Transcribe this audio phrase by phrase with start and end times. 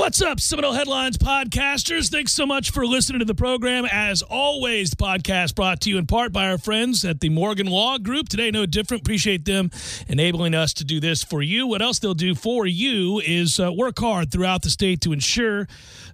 [0.00, 2.10] What's up, Seminole Headlines podcasters?
[2.10, 3.84] Thanks so much for listening to the program.
[3.84, 7.66] As always, the podcast brought to you in part by our friends at the Morgan
[7.66, 8.30] Law Group.
[8.30, 9.02] Today, no different.
[9.02, 9.70] Appreciate them
[10.08, 11.66] enabling us to do this for you.
[11.66, 15.68] What else they'll do for you is uh, work hard throughout the state to ensure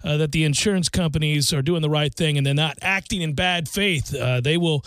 [0.05, 3.34] uh, that the insurance companies are doing the right thing and they're not acting in
[3.34, 4.14] bad faith.
[4.14, 4.84] Uh, they will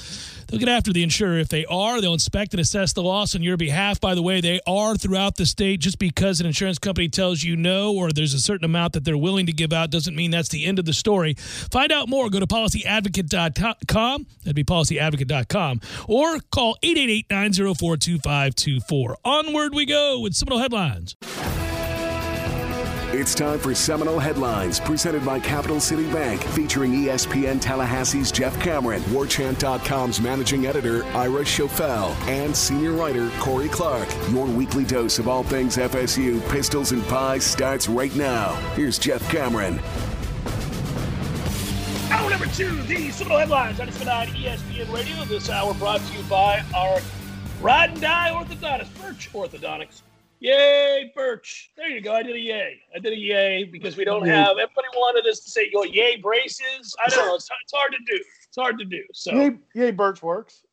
[0.48, 2.02] they'll get after the insurer if they are.
[2.02, 4.00] They'll inspect and assess the loss on your behalf.
[4.00, 5.80] By the way, they are throughout the state.
[5.80, 9.18] Just because an insurance company tells you no or there's a certain amount that they're
[9.18, 11.36] willing to give out doesn't mean that's the end of the story.
[11.72, 12.30] Find out more.
[12.30, 14.28] Go to policyadvocate.com.
[14.44, 19.18] That'd be policyadvocate.com or call 888 904 2524.
[19.26, 21.16] Onward we go with Seminole Headlines.
[23.12, 29.02] It's time for Seminole Headlines, presented by Capital City Bank, featuring ESPN Tallahassee's Jeff Cameron,
[29.06, 34.08] WarChant.com's managing editor Ira Schoffel, and senior writer Corey Clark.
[34.30, 38.54] Your weekly dose of all things FSU, pistols, and pies starts right now.
[38.76, 39.80] Here's Jeff Cameron.
[42.12, 45.26] Hour number two, the Seminole Headlines on ESPN Radio.
[45.26, 47.00] This hour brought to you by our
[47.60, 50.04] Ride and Die Orthodontist, Birch Orthodontics.
[50.42, 51.72] Yay, Birch.
[51.76, 52.14] There you go.
[52.14, 52.80] I did a yay.
[52.96, 56.16] I did a yay because we don't have, everybody wanted us to say, yo, yay
[56.18, 56.96] braces.
[57.04, 57.36] I don't know.
[57.36, 58.24] It's, it's hard to do.
[58.48, 59.04] It's hard to do.
[59.14, 60.64] So, Yay, yay, Birch works.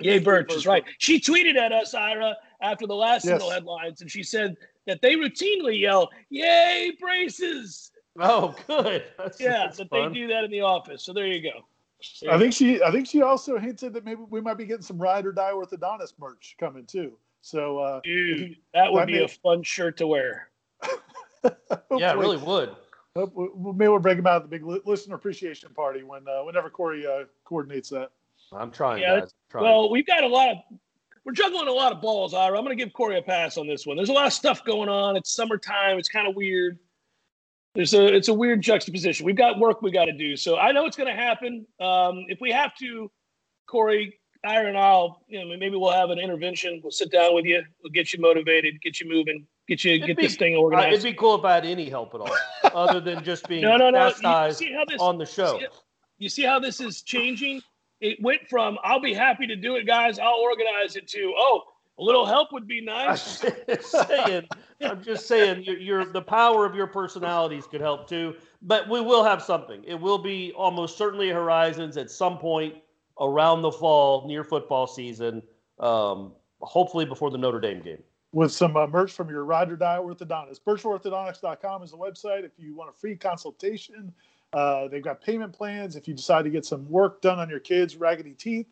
[0.00, 0.84] yay, Birch is right.
[0.98, 3.32] She tweeted at us, Ira, after the last Yes.
[3.34, 4.56] Seminole Headlines, and she said
[4.86, 7.92] that they routinely yell, yay, braces.
[8.18, 9.04] Oh, good.
[9.18, 10.12] That's, Yeah, that's that fun.
[10.12, 11.02] they do that in the office.
[11.02, 11.64] So there you go.
[12.28, 14.98] I think she, I think she also hinted that maybe we might be getting some
[14.98, 17.12] ride or die orthodontist merch coming too.
[17.42, 20.48] So, uh, Dude, that would That be may- a fun shirt to wear.
[21.90, 22.74] Yeah, it really would.
[23.16, 26.26] hope we- we- maybe we'll break him out at the big listener appreciation party when,
[26.28, 28.10] uh, whenever Corey uh, coordinates that.
[28.52, 29.22] I'm trying, Yeah, guys.
[29.24, 29.64] I'm trying.
[29.64, 30.56] Well, we've got a lot of
[31.24, 32.56] we're juggling a lot of balls, Ira.
[32.58, 33.96] I'm going to give Corey a pass on this one.
[33.96, 35.16] There's a lot of stuff going on.
[35.16, 35.98] It's summertime.
[35.98, 36.78] It's kind of weird.
[37.74, 39.24] There's a it's a weird juxtaposition.
[39.26, 40.36] We've got work we got to do.
[40.36, 41.66] So I know it's going to happen.
[41.80, 43.10] Um, if we have to,
[43.66, 46.80] Corey, Ira, and I'll, you know, maybe we'll have an intervention.
[46.82, 47.62] We'll sit down with you.
[47.82, 50.60] We'll get you motivated, get you moving, get you It'd get be- this thing Uh,
[50.60, 50.92] organized.
[50.94, 52.36] it'd be cool if I had any help at all,
[52.74, 54.10] other than just being no, no, no.
[54.10, 55.58] Chastised this on the show.
[55.58, 55.66] see-
[56.18, 57.60] you see how this is changing?
[58.00, 60.18] It went from I'll be happy to do it, guys.
[60.18, 61.62] I'll organize it to oh,
[61.98, 63.44] a little help would be I'm nice.
[63.80, 64.48] saying.
[64.80, 65.62] I'm just saying.
[65.62, 68.34] Your, your the power of your personalities could help too.
[68.62, 69.84] But we will have something.
[69.84, 72.74] It will be almost certainly horizons at some point
[73.22, 75.42] around the fall, near football season.
[75.80, 78.02] Um, hopefully before the Notre Dame game.
[78.32, 80.60] with some uh, merch from your ride or die orthodontist.
[80.66, 82.44] BirchOrthodontics.com is the website.
[82.44, 84.12] If you want a free consultation,
[84.52, 85.96] uh, they've got payment plans.
[85.96, 88.66] If you decide to get some work done on your kids' raggedy teeth,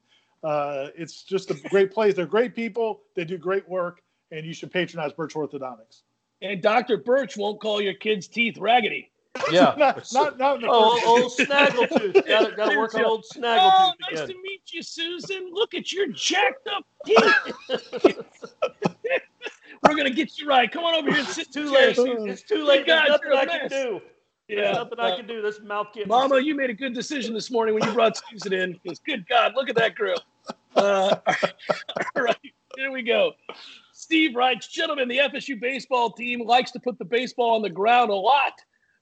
[0.44, 2.14] uh, it's just a great place.
[2.14, 3.02] They're great people.
[3.14, 6.02] They do great work, and you should patronize Birch Orthodontics.
[6.42, 6.96] and Dr.
[6.98, 9.10] Birch won't call your kid's teeth raggedy.
[9.52, 9.74] Yeah.
[9.78, 12.26] Not, not, not in Oh, old Snaggletooth.
[12.28, 13.70] Gotta, gotta work on old snaggletooth.
[13.72, 14.28] Oh, Snaggletooth nice again.
[14.28, 15.50] to meet you, Susan.
[15.52, 17.52] Look at your jacked up teeth.
[19.82, 20.70] We're gonna get you right.
[20.70, 21.96] Come on over here and sit It's too late.
[21.98, 22.86] It's too late.
[22.86, 23.70] God, There's nothing you're a I can mess.
[23.70, 24.00] do.
[24.48, 24.72] There's Yeah.
[24.72, 25.40] nothing I uh, can do.
[25.42, 26.06] This mouth can't.
[26.06, 26.46] Mama, saved.
[26.46, 28.78] you made a good decision this morning when you brought Susan in.
[28.82, 30.18] Because good God, look at that grill.
[30.76, 31.16] Uh,
[32.16, 32.36] all right,
[32.76, 33.32] here we go.
[33.92, 38.10] Steve writes, gentlemen, the FSU baseball team likes to put the baseball on the ground
[38.10, 38.52] a lot.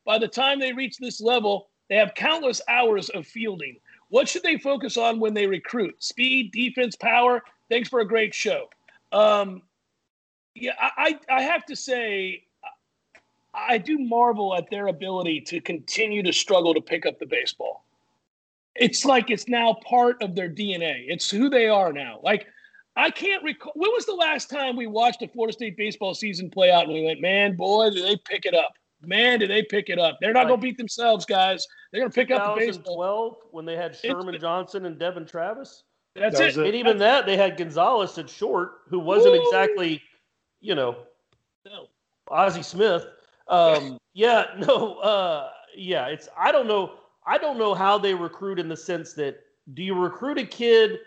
[0.08, 3.76] By the time they reach this level, they have countless hours of fielding.
[4.08, 6.02] What should they focus on when they recruit?
[6.02, 7.42] Speed, defense, power.
[7.68, 8.70] Thanks for a great show.
[9.12, 9.60] Um,
[10.54, 12.44] yeah, I, I have to say,
[13.52, 17.84] I do marvel at their ability to continue to struggle to pick up the baseball.
[18.76, 21.04] It's like it's now part of their DNA.
[21.08, 22.20] It's who they are now.
[22.22, 22.46] Like
[22.96, 26.48] I can't recall when was the last time we watched a Florida State baseball season
[26.48, 28.72] play out and we went, man, boy, do they pick it up.
[29.02, 30.18] Man, did they pick it up?
[30.20, 31.66] They're not going to beat themselves, guys.
[31.92, 32.96] They're going to pick up the baseball.
[32.96, 35.84] 2012 when they had Sherman It's- Johnson and Devon Travis.
[36.14, 36.56] That's That it.
[36.56, 36.66] it.
[36.66, 39.44] And even that, they had Gonzalez at short, who wasn't Woo!
[39.46, 40.02] exactly,
[40.60, 40.96] you know,
[41.64, 41.86] No.
[42.28, 43.06] Ozzie Smith.
[43.46, 46.94] Um, yeah, no, uh, yeah, it's I don't know.
[47.24, 49.38] I don't know how they recruit in the sense that
[49.74, 50.98] do you recruit a kid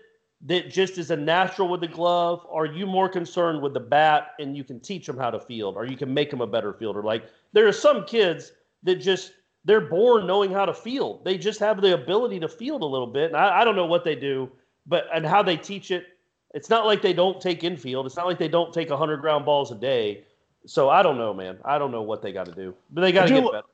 [0.46, 2.46] that just is a natural with the glove?
[2.48, 5.40] Or are you more concerned with the bat and you can teach them how to
[5.40, 7.02] field, or you can make them a better fielder?
[7.04, 8.52] Like there are some kids
[8.84, 9.34] that just
[9.64, 11.24] they're born knowing how to field.
[11.24, 13.26] They just have the ability to field a little bit.
[13.26, 14.52] And I, I don't know what they do,
[14.88, 16.06] but and how they teach it.
[16.54, 18.06] It's not like they don't take infield.
[18.06, 20.26] It's not like they don't take 100 ground balls a day.
[20.66, 21.58] So I don't know, man.
[21.64, 23.68] I don't know what they got to do, but they got to get better.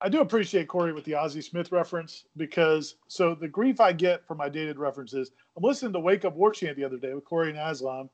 [0.00, 4.26] I do appreciate Corey with the Ozzie Smith reference because so the grief I get
[4.26, 7.24] from my dated references, I'm listening to Wake Up War Chant the other day with
[7.24, 8.08] Corey and Aslam,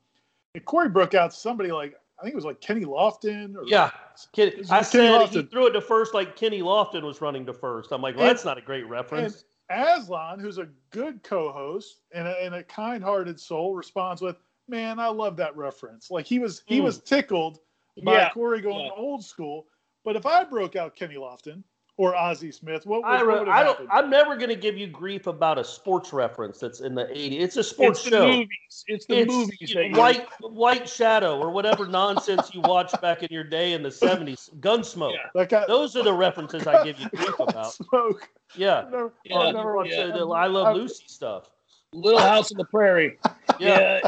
[0.53, 3.91] and Corey broke out somebody like I think it was like Kenny Lofton or Yeah,
[4.33, 5.49] Ken, I Kenny said he Lofton.
[5.51, 7.91] threw it to first like Kenny Lofton was running to first.
[7.93, 9.45] I'm like, well, And- that's not a great reference.
[9.69, 14.35] Aslan, who's a good co-host and a, and a kind-hearted soul, responds with,
[14.67, 16.85] "Man, I love that reference." Like he was he Mm.
[16.85, 17.59] was tickled
[18.03, 18.29] by Yeah.
[18.31, 18.91] Corey going Yeah.
[18.97, 19.67] old school.
[20.03, 21.63] But if I broke out Kenny Lofton
[21.99, 23.89] or Ozzie Smith, what, what, I, what I don't, happened?
[23.91, 27.41] I'm never going to give you grief about a sports reference that's in the 80s.
[27.41, 28.27] It's a sports It's the show.
[28.31, 28.83] movies.
[28.87, 29.57] It's the it's movies.
[29.59, 33.83] you know, White White Shadow or whatever nonsense you watched back in your day in
[33.83, 34.49] the 70s.
[34.61, 35.11] Gunsmoke.
[35.11, 35.19] Yeah.
[35.35, 37.73] That guy, Those are the references I give you grief about.
[37.73, 38.29] smoke.
[38.55, 38.85] Yeah.
[38.89, 40.05] Never, Yeah, I've never watched yeah.
[40.05, 40.13] it.
[40.13, 41.49] The, the I Love I- Lucy stuff.
[41.91, 43.17] Little House on the Prairie.
[43.59, 43.99] Yeah.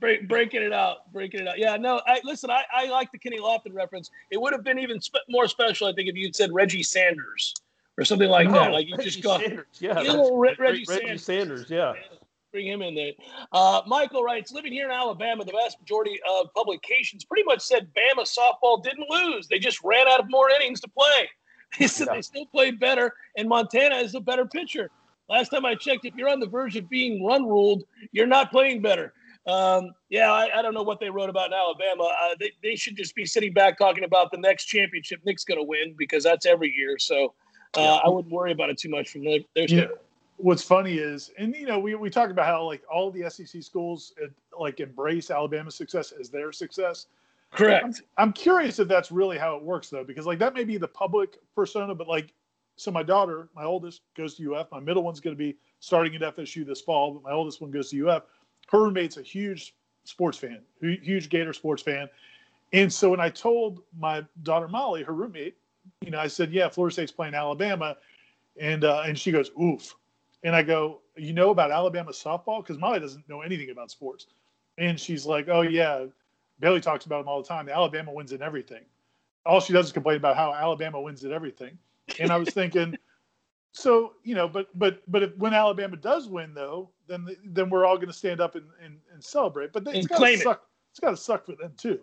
[0.00, 1.58] Break, breaking it out, breaking it out.
[1.58, 2.50] Yeah, no, I listen.
[2.50, 4.10] I, I like the Kenny Lofton reference.
[4.30, 7.54] It would have been even spe- more special, I think, if you'd said Reggie Sanders
[7.98, 8.72] or something like that.
[8.72, 9.66] Like you Reggie just got Sanders.
[9.80, 9.94] Yeah.
[10.02, 11.24] Know, Re- Reggie Reggie Sanders.
[11.24, 11.66] Sanders.
[11.68, 11.92] Yeah.
[12.52, 13.12] bring him in there.
[13.52, 17.88] Uh, Michael writes, living here in Alabama, the vast majority of publications pretty much said
[17.94, 19.48] Bama softball didn't lose.
[19.48, 21.28] They just ran out of more innings to play.
[21.78, 22.16] He said Yeah.
[22.16, 24.90] they still played better, and Montana is a better pitcher.
[25.30, 28.50] Last time I checked, if you're on the verge of being run ruled, you're not
[28.52, 29.14] playing better.
[29.46, 32.04] Um, yeah, I, I don't know what they wrote about in Alabama.
[32.04, 35.58] Uh, they, they should just be sitting back talking about the next championship Nick's going
[35.58, 36.96] to win because that's every year.
[36.98, 37.34] So
[37.76, 40.00] uh, I wouldn't worry about it too much from their, their You know, standpoint.
[40.36, 43.62] what's funny is, and you know, we, we talk about how like all the SEC
[43.62, 44.28] schools uh,
[44.58, 47.06] like embrace Alabama's success as their success.
[47.50, 48.02] Correct.
[48.16, 50.88] I'm curious if that's really how it works though, because like that may be the
[50.88, 52.32] public persona, but like,
[52.76, 54.68] so my daughter, my oldest, goes to UF.
[54.72, 57.70] My middle one's going to be starting at FSU this fall, but my oldest one
[57.70, 58.22] goes to UF.
[58.72, 59.74] Her roommate's a huge
[60.04, 62.08] sports fan, huge Gator sports fan,
[62.72, 65.56] and so when I told my daughter Molly, her roommate,
[66.00, 67.98] you know, I said, "Yeah, Florida State's playing Alabama,"
[68.58, 69.94] and uh, and she goes, "Oof,"
[70.42, 74.26] and I go, "You know about Alabama softball?" Because Molly doesn't know anything about sports,
[74.78, 76.06] and she's like, "Oh yeah."
[76.58, 77.68] Bailey talks about them all the time.
[77.68, 78.84] Alabama wins in everything.
[79.44, 81.76] All she does is complain about how Alabama wins at everything.
[82.20, 82.96] And I was thinking,
[83.72, 87.84] so you know, but but but if, when Alabama does win, though, then then we're
[87.84, 89.72] all going to stand up and, and, and celebrate.
[89.72, 90.42] But it's And got to claim it.
[90.42, 90.62] suck.
[90.90, 92.00] It's got to suck for them too.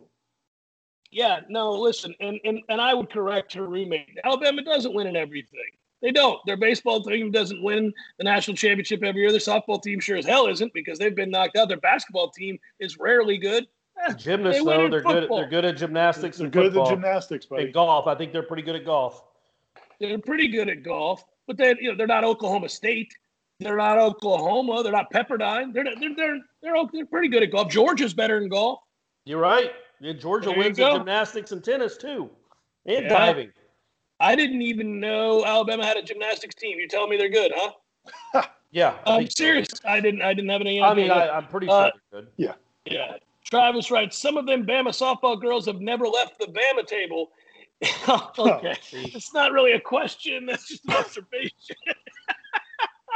[1.12, 4.18] Yeah, no, listen, and, and and I would correct her roommate.
[4.24, 5.60] Alabama doesn't win in everything.
[6.02, 6.40] They don't.
[6.46, 9.32] Their baseball team doesn't win the national championship every year.
[9.32, 11.68] Their softball team sure as hell isn't because they've been knocked out.
[11.68, 13.66] Their basketball team is rarely good.
[14.08, 15.22] Eh, Gymnasts, They win though, in they're good.
[15.24, 15.38] football.
[15.40, 16.96] They're good at gymnastics They're and good at the football.
[16.96, 17.64] gymnastics, buddy.
[17.66, 18.08] and golf.
[18.08, 19.24] I think they're pretty good at golf.
[20.00, 23.14] They're pretty good at golf, but they you know they're not Oklahoma State.
[23.60, 24.84] They're not Oklahoma.
[24.84, 25.74] They're not Pepperdine.
[25.74, 27.70] They're they're they're they're, they're pretty good at golf.
[27.70, 28.80] Georgia's better than golf.
[29.26, 29.72] You're right.
[30.00, 32.30] Yeah, Georgia There wins in gymnastics and tennis too,
[32.86, 33.10] and Yeah.
[33.10, 33.52] diving.
[34.22, 36.78] I didn't even know Alabama had a gymnastics team.
[36.80, 38.44] You're telling me they're good, huh?
[38.72, 39.44] Yeah, I I'm think so.
[39.44, 39.68] serious.
[39.84, 40.22] I didn't.
[40.22, 40.80] I didn't have any.
[40.82, 41.32] I mean, idea.
[41.32, 42.30] I, I'm pretty Uh, sure they're good.
[42.38, 42.54] Yeah.
[42.86, 43.18] Yeah.
[43.44, 47.32] Travis writes, some of them Bama softball girls have never left the Bama table.
[48.38, 48.76] okay.
[48.84, 50.46] See, It's not really a question.
[50.46, 51.76] That's just an observation.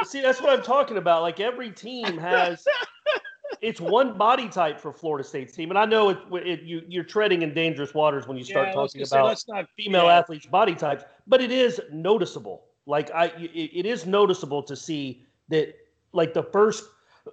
[0.04, 1.22] see, that's what I'm talking about.
[1.22, 2.66] Like every team has,
[3.60, 7.04] it's one body type for Florida State's team, and I know it, it you you're
[7.04, 10.18] treading in dangerous waters when you start Yeah, talking say, about not female yeah.
[10.18, 12.64] athletes' body types, but it is noticeable.
[12.86, 15.74] Like I, it, it is noticeable to see that,
[16.12, 16.84] like the first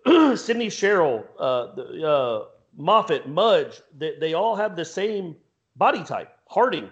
[0.35, 2.45] Sydney Sherrill, uh, the, uh,
[2.77, 5.35] Moffitt, Mudge, they, they all have the same
[5.75, 6.31] body type.
[6.47, 6.89] Harding,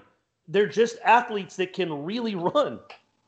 [0.47, 2.79] they're just athletes that can really run.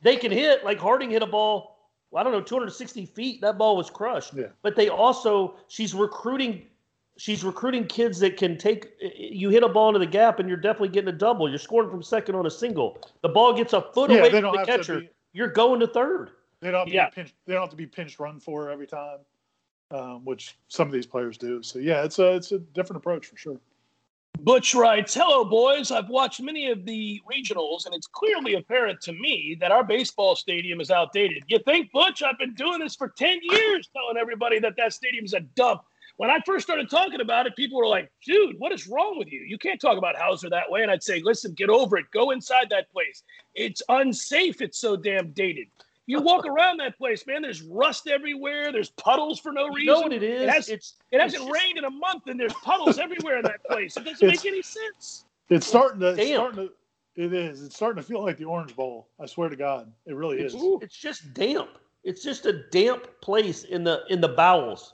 [0.01, 1.71] They can hit like Harding hit a ball.
[2.15, 3.41] I don't know, 260 feet.
[3.41, 4.34] That ball was crushed.
[4.34, 4.48] Yeah.
[4.62, 6.63] But they also, she's recruiting
[7.18, 10.58] she's recruiting kids that can take you hit a ball into the gap and you're
[10.58, 13.82] definitely getting a double you're scoring from second on a single the ball gets a
[13.94, 16.94] foot Yeah, away from the catcher be- you're going to third They don't have to
[16.94, 17.10] Yeah.
[17.10, 17.36] be pinched.
[17.46, 19.20] They don't have to be pinched run for every time,
[19.91, 21.62] um, which some of these players do.
[21.62, 23.60] So yeah, it's a it's a different approach for sure.
[24.43, 25.91] Butch writes, Hello, boys.
[25.91, 30.36] I've watched many of the regionals, and it's clearly apparent to me that our baseball
[30.36, 31.43] stadium is outdated.
[31.45, 32.24] You think, Butch?
[32.24, 35.81] I've been doing this for 10 years, telling everybody that that stadium's a dump.
[36.17, 39.31] When I first started talking about it, people were like, dude, what is wrong with
[39.31, 39.41] you?
[39.41, 40.81] You can't talk about Howser that way.
[40.81, 42.05] And I'd say, listen, get over it.
[42.12, 43.21] Go inside that place.
[43.53, 44.60] It's unsafe.
[44.60, 45.67] It's so damn dated.
[46.12, 47.41] You walk around that place, man.
[47.41, 48.74] There's rust everywhere.
[48.74, 49.80] There's puddles for no reason.
[49.80, 50.41] You know what it is?
[50.41, 53.44] It, has, it's, it hasn't just- rained in a month, and there's puddles everywhere in
[53.44, 53.96] that place.
[53.96, 55.24] It doesn't It's- make any sense.
[55.50, 56.08] It's starting to.
[56.10, 56.36] It's Damn.
[56.36, 56.74] starting to.
[57.15, 57.63] It is.
[57.63, 59.08] It's starting to feel like the Orange Bowl.
[59.22, 60.62] I swear to God, it really It's, is.
[60.82, 61.70] it's just damp.
[62.03, 64.94] It's just a damp place in the in the bowels.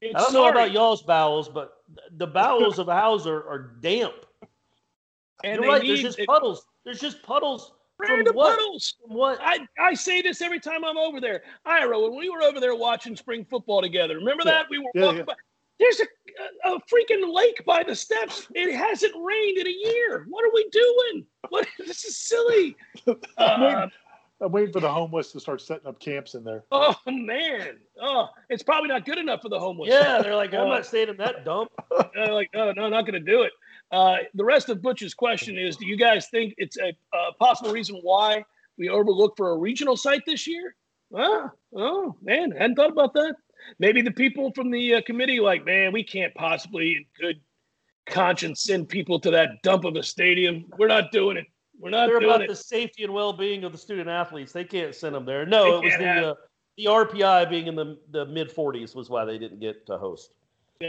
[0.00, 1.82] It's I don't know about y'all's bowels, but
[2.16, 4.14] the bowels of Howser are damp.
[5.42, 5.82] And You're right.
[5.82, 6.64] need There's just it- puddles.
[6.84, 7.72] There's just puddles.
[7.96, 8.56] From random what?
[8.58, 8.94] puddles.
[9.00, 9.38] From what?
[9.42, 11.42] I, I say this every time I'm over there.
[11.64, 14.52] Ira, when we were over there watching spring football together, remember Yeah.
[14.52, 14.66] that?
[14.70, 15.24] We were Yeah, walking yeah.
[15.24, 15.34] by.
[15.80, 18.46] There's a, a, a freaking lake by the steps.
[18.54, 20.24] It hasn't rained in a year.
[20.28, 21.26] What are we doing?
[21.48, 21.66] What?
[21.78, 22.76] This is silly.
[23.06, 23.90] I'm, Uh, waiting,
[24.40, 26.64] I'm waiting for the homeless to start setting up camps in there.
[26.72, 27.78] oh man.
[28.00, 29.90] Oh, it's probably not good enough for the homeless.
[29.90, 31.70] Yeah, they're like, I'm not staying in that dump.
[31.90, 33.52] Uh, like, no, no, not going to do it.
[33.92, 37.72] Uh, the rest of Butch's question is: Do you guys think it's a, a possible
[37.72, 38.44] reason why
[38.78, 40.74] we overlook for a regional site this year?
[41.14, 43.36] Ah, oh man, hadn't thought about that.
[43.78, 47.40] Maybe the people from the uh, committee, like, man, we can't possibly, in good
[48.06, 50.66] conscience, send people to that dump of a stadium.
[50.76, 51.46] We're not doing it.
[51.78, 52.48] We're not They're about it.
[52.48, 54.52] the safety and well-being of the student athletes.
[54.52, 55.46] They can't send them there.
[55.46, 56.34] No, They it was the uh,
[56.76, 60.34] the RPI being in the the mid 40s was why they didn't get to host.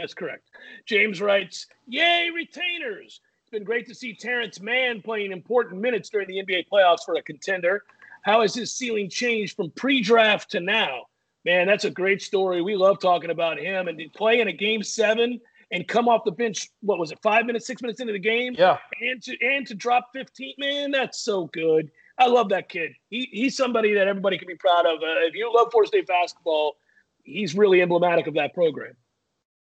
[0.00, 0.50] That's correct.
[0.86, 3.20] James writes, Yay, retainers.
[3.42, 7.14] It's been great to see Terance Mann playing important minutes during the NBA playoffs for
[7.14, 7.84] a contender.
[8.22, 11.02] How has his ceiling changed from pre draft to now?
[11.44, 12.60] Man, that's a great story.
[12.60, 16.24] We love talking about him and to play in a game seven and come off
[16.24, 18.54] the bench, what was it, five minutes, six minutes into the game?
[18.58, 21.90] Yeah, And to and to drop 15, man, that's so good.
[22.18, 22.92] I love that kid.
[23.10, 25.02] He, he's somebody that everybody can be proud of.
[25.02, 26.76] Uh, if you love Florida State basketball,
[27.22, 28.94] he's really emblematic of that program.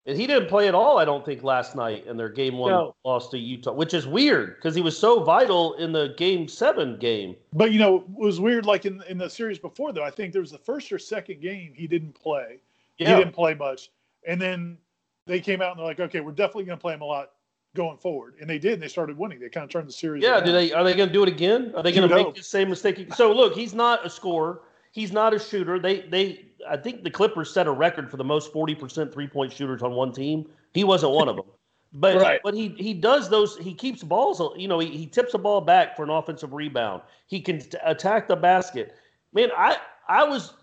[0.06, 0.98] And he didn't play at all.
[0.98, 2.96] I don't think last night in their game one No.
[3.06, 6.98] loss to Utah, which is weird because he was so vital in the game seven
[6.98, 7.36] game.
[7.54, 8.66] But you know, it was weird.
[8.66, 11.42] Like in in the series before, though, I think there was the first or second
[11.42, 12.58] game he didn't play.
[12.98, 13.10] Yeah.
[13.10, 13.92] He didn't play much,
[14.28, 14.78] and then
[15.26, 17.32] they came out and they're like, okay, we're definitely going to play him a lot
[17.76, 18.74] going forward, and they did.
[18.74, 19.40] And they started winning.
[19.40, 20.24] They kind of turned the series.
[20.24, 20.46] Yeah, around.
[20.46, 21.72] do they are they going to do it again?
[21.76, 23.14] Are they to make the same mistake?
[23.14, 24.62] So look, he's not a scorer.
[24.92, 25.80] He's not a shooter.
[25.80, 29.82] They they I think the Clippers set a record for the most 40% three-point shooters
[29.84, 30.50] on one team.
[30.74, 31.46] He wasn't one of them.
[31.92, 32.40] But Right.
[32.44, 35.60] but he he does those he keeps balls, you know, he, he tips a ball
[35.60, 37.02] back for an offensive rebound.
[37.26, 38.94] He can t- attack the basket.
[39.34, 40.54] Man, I I was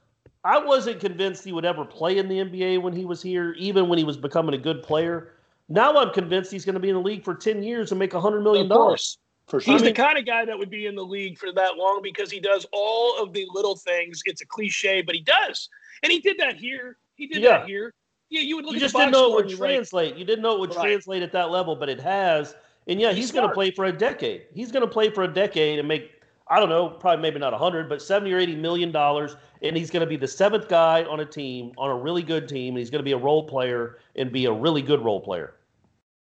[0.45, 3.89] I wasn't convinced he would ever play in the NBA when he was here, even
[3.89, 5.33] when he was becoming a good player.
[5.69, 8.13] Now I'm convinced he's going to be in the league for 10 years and make
[8.13, 8.71] $100 million.
[8.71, 9.19] Of course.
[9.47, 9.75] For sure.
[9.75, 12.31] He's the kind of guy that would be in the league for that long because
[12.31, 14.21] he does all of the little things.
[14.25, 15.69] It's a cliche, but he does.
[16.03, 16.99] And he did that here.
[17.15, 17.59] He did Yeah.
[17.59, 17.93] that here.
[18.29, 20.17] Yeah, you would look you at just didn't know it would you're like, translate.
[20.17, 20.83] You didn't know it would Right.
[20.85, 22.57] translate at that level, but it has.
[22.89, 24.47] And yeah, He's he's, going to play for a decade.
[24.53, 26.13] He's going to play for a decade and make
[26.49, 29.91] I don't know, probably maybe not 100, but 70 or 80 million dollars and he's
[29.91, 32.79] going to be the seventh guy on a team, on a really good team, and
[32.79, 35.55] he's going to be a role player and be a really good role player.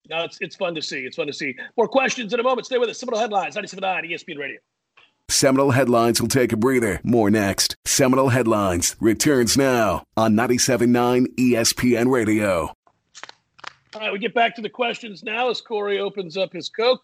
[0.08, 1.00] No, it's it's fun to see.
[1.01, 1.56] It's fun to see.
[1.77, 2.65] More questions in a moment.
[2.65, 3.00] Stay with us.
[3.00, 4.60] Seminole Headlines, 97.9 ESPN Radio.
[5.27, 7.00] Seminole Headlines will take a breather.
[7.03, 7.75] More next.
[7.86, 12.74] Seminole Headlines returns now on 97.9 ESPN Radio.
[13.94, 17.01] All right, we get back to the questions now as Corey opens up his Coke.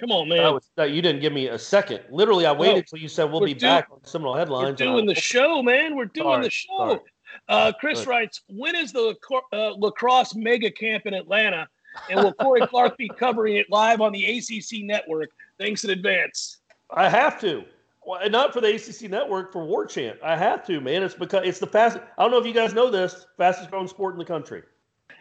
[0.00, 0.38] Come on, man.
[0.38, 2.00] That was that you didn't give me a second.
[2.10, 4.62] Literally, I waited until you said we'll be do- back on Seminole Headlines.
[4.62, 4.80] We're headlines.
[4.80, 5.94] I- doing the show, man.
[5.94, 7.04] We're doing Sorry, the show.
[7.48, 8.08] Uh, Chris Good.
[8.08, 11.68] writes, when is the lacro- uh, lacrosse mega camp in Atlanta?
[12.08, 15.30] And will Corey Clark be covering it live on the ACC network?
[15.58, 16.58] Thanks in advance.
[16.90, 17.64] I have to.
[18.04, 20.18] Well, not for the ACC network, for War Chant.
[20.22, 21.02] I have to, man.
[21.02, 21.98] It's because it's the fast.
[22.18, 24.62] I don't know if you guys know this, fastest growing sport in the country.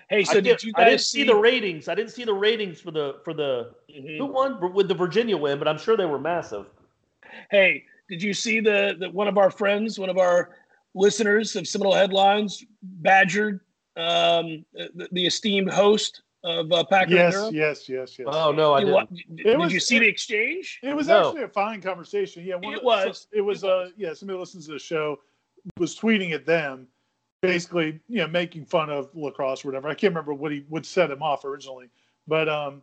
[0.09, 1.87] Hey, so I, did did, you I didn't guys see the ratings.
[1.87, 4.17] I didn't see the ratings for the for the Mhm.
[4.17, 6.65] who won with the Virginia win, but I'm sure they were massive.
[7.51, 10.49] Hey, did you see the, the one of our friends, one of our
[10.95, 13.59] listeners of Seminole Headlines, badgered
[13.97, 17.53] um, the, the esteemed host of uh, Packer yes, Europe?
[17.53, 18.27] yes, yes, yes.
[18.31, 18.93] Oh no, I You didn't.
[18.95, 19.05] wa-
[19.35, 20.79] did, It was- you see the exchange?
[20.83, 21.27] It was No.
[21.27, 22.45] actually a fine conversation.
[22.45, 23.27] Yeah, one It of- was.
[23.31, 23.63] It was.
[23.63, 25.19] It Uh, yeah, somebody listens to the show
[25.77, 26.87] was tweeting at them,
[27.41, 29.89] basically, you know, making fun of lacrosse or whatever.
[29.89, 31.89] I can't remember what he would set him off originally,
[32.27, 32.81] but um,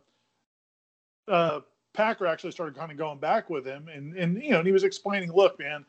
[1.27, 1.61] uh,
[1.93, 4.71] Packer actually started kind of going back with him, and and you know, and he
[4.73, 5.83] was explaining, look, man,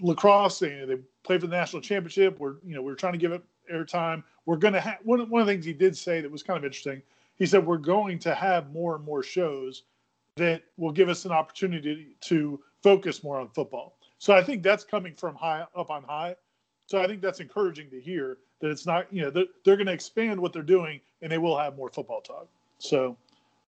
[0.00, 2.38] lacrosse, you know, they play for the national championship.
[2.38, 4.22] We're you know we're trying to give it airtime.
[4.48, 5.28] We're gonna have one.
[5.28, 7.02] One of the things he did say that was kind of interesting.
[7.36, 9.82] he said we're going to have more and more shows
[10.36, 13.98] that will give us an opportunity to focus more on football.
[14.16, 16.34] So I think that's coming from high up on high.
[16.86, 19.86] So I think that's encouraging to hear that it's not, you know, they're, they're going
[19.86, 22.48] to expand what they're doing and they will have more football talk.
[22.78, 23.18] So,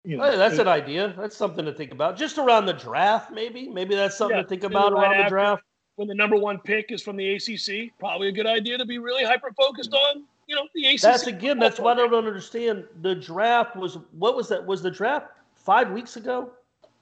[0.05, 1.11] you know, Hey, that's it- an idea.
[1.17, 2.17] That's something to think about.
[2.17, 3.67] Just around the draft, maybe.
[3.67, 5.63] Maybe that's something Yeah, to think about right around the draft.
[5.95, 8.99] when the number one pick is from the ACC, probably a good idea to be
[8.99, 10.19] really hyper focused mm-hmm.
[10.19, 11.01] on, you know, the ACC.
[11.01, 11.59] That's again.
[11.59, 12.85] That's why I don't understand.
[13.01, 14.65] The draft was what was that?
[14.65, 16.51] Was the draft five weeks ago?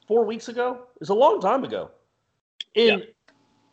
[0.08, 0.88] Four weeks ago?
[1.02, 1.92] It's a long time ago.
[2.75, 3.08] And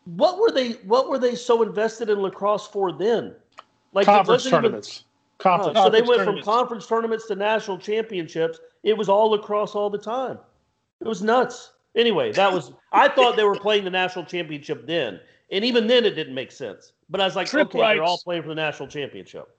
[0.05, 0.73] what were they?
[0.83, 3.35] What were they so invested in lacrosse for then?
[3.93, 5.03] Like it conference wasn't even- tournaments.
[5.39, 5.77] Conference.
[5.77, 8.59] Oh, so they went from conference tournaments to national championships.
[8.83, 10.37] It was all lacrosse all the time.
[11.01, 11.73] It was nuts.
[11.95, 12.71] Anyway, that was.
[12.91, 15.19] I thought they were playing the national championship then,
[15.51, 16.93] and even then it didn't make sense.
[17.09, 19.52] But I was like, Trip okay, they're all playing for the national championship.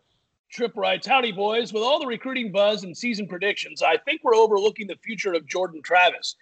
[0.54, 1.72] Trip writes, Howdy, boys.
[1.72, 5.48] With all the recruiting buzz and season predictions, I think we're overlooking the future of
[5.48, 6.36] Jordan Travis.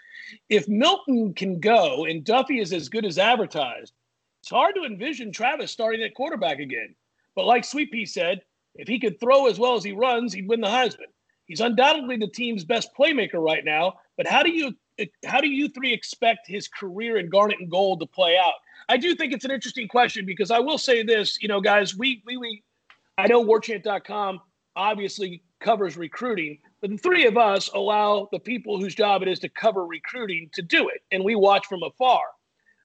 [0.51, 3.95] If Milton can go and Duffy is as good as advertised,
[4.43, 6.95] it's hard to envision Travis starting at quarterback again.
[7.35, 8.43] But like Sweet Pea said,
[8.75, 11.09] if he could throw as well as he runs, he'd win the Heisman.
[11.47, 13.95] He's undoubtedly the team's best playmaker right now.
[14.19, 14.75] But how do you
[15.25, 18.55] how do you three expect his career in Garnet and Gold to play out?
[18.91, 21.97] I do think it's an interesting question because I will say this, you know, guys,
[21.97, 22.63] we we we
[23.23, 24.41] I know warchant.com
[24.75, 29.39] obviously covers recruiting, but the three of us allow the people whose job it is
[29.41, 32.25] to cover recruiting to do it, and we watch from afar.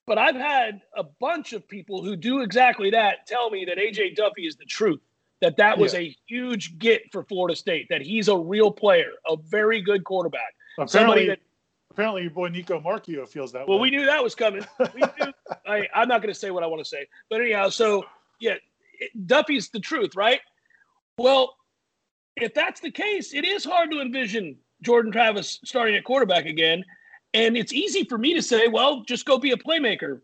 [0.06, 4.14] But I've had a bunch of people who do exactly that tell me that AJ
[4.16, 5.00] Duffy is the truth,
[5.40, 6.00] that that was Yeah.
[6.00, 10.54] a huge get for Florida State, that he's a real player, a very good quarterback.
[10.78, 11.40] Apparently, Somebody that
[11.90, 13.90] apparently your boy Nico Marchio feels that well, way.
[13.90, 14.64] we knew that was coming.
[14.78, 15.32] We knew.
[15.66, 18.04] I, I'm not going to say what I want to say, but anyhow, so
[18.40, 18.54] yeah,
[19.26, 20.40] Duffy's the truth, right?
[21.18, 21.54] Well,
[22.36, 26.84] if that's the case, it is hard to envision Jordan Travis starting at quarterback again,
[27.34, 30.20] and it's easy for me to say, well, just go be a playmaker.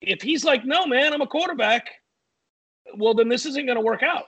[0.00, 1.88] If he's like, no, man, I'm a quarterback,
[2.96, 4.24] well, then this isn't going to work out.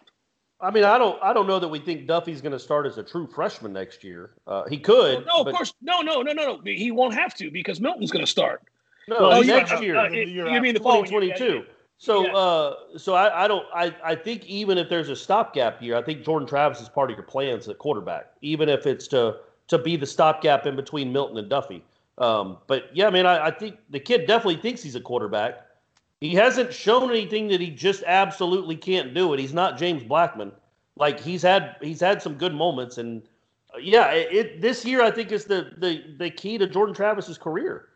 [0.60, 2.96] I mean, I don't, I don't know that we think Duffy's going to start as
[2.96, 4.30] a true freshman next year.
[4.46, 5.26] Uh, he could.
[5.26, 6.60] No, of course, no, no, no, no, no.
[6.64, 8.62] He won't have to because Milton's going to start.
[9.08, 9.96] No, you next mean- year.
[9.96, 11.64] uh, The year you mean the following year, 2022.
[11.98, 12.34] So, Yeah.
[12.34, 16.02] uh, so I, I don't, I, I think even if there's a stopgap year, I
[16.02, 19.78] think Jordan Travis is part of your plans at quarterback, even if it's to to
[19.78, 21.82] be the stopgap in between Milton and Duffy.
[22.18, 25.66] Um, but yeah, I mean, I, I think the kid definitely thinks he's a quarterback.
[26.20, 29.40] He hasn't shown anything that he just absolutely can't do it.
[29.40, 30.52] He's not James Blackman.
[30.96, 33.22] Like he's had he's had some good moments, and
[33.74, 36.94] uh, yeah, it, it this year I think is the the the key to Jordan
[36.94, 37.88] Travis's career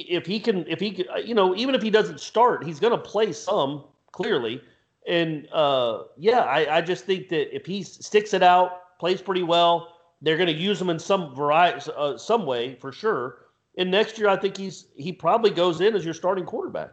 [0.00, 2.90] if he can if he can you know even if he doesn't start he's going
[2.92, 4.60] to play some clearly
[5.06, 9.42] and uh yeah I, I just think that if he sticks it out plays pretty
[9.42, 13.46] well they're going to use him in some variety uh, some way for sure
[13.78, 16.90] and next year i think he's he probably goes in as your starting quarterback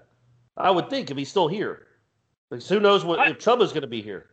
[0.57, 1.87] i would think if he's still here
[2.49, 4.27] Because who knows what I- if Chubba's going to be here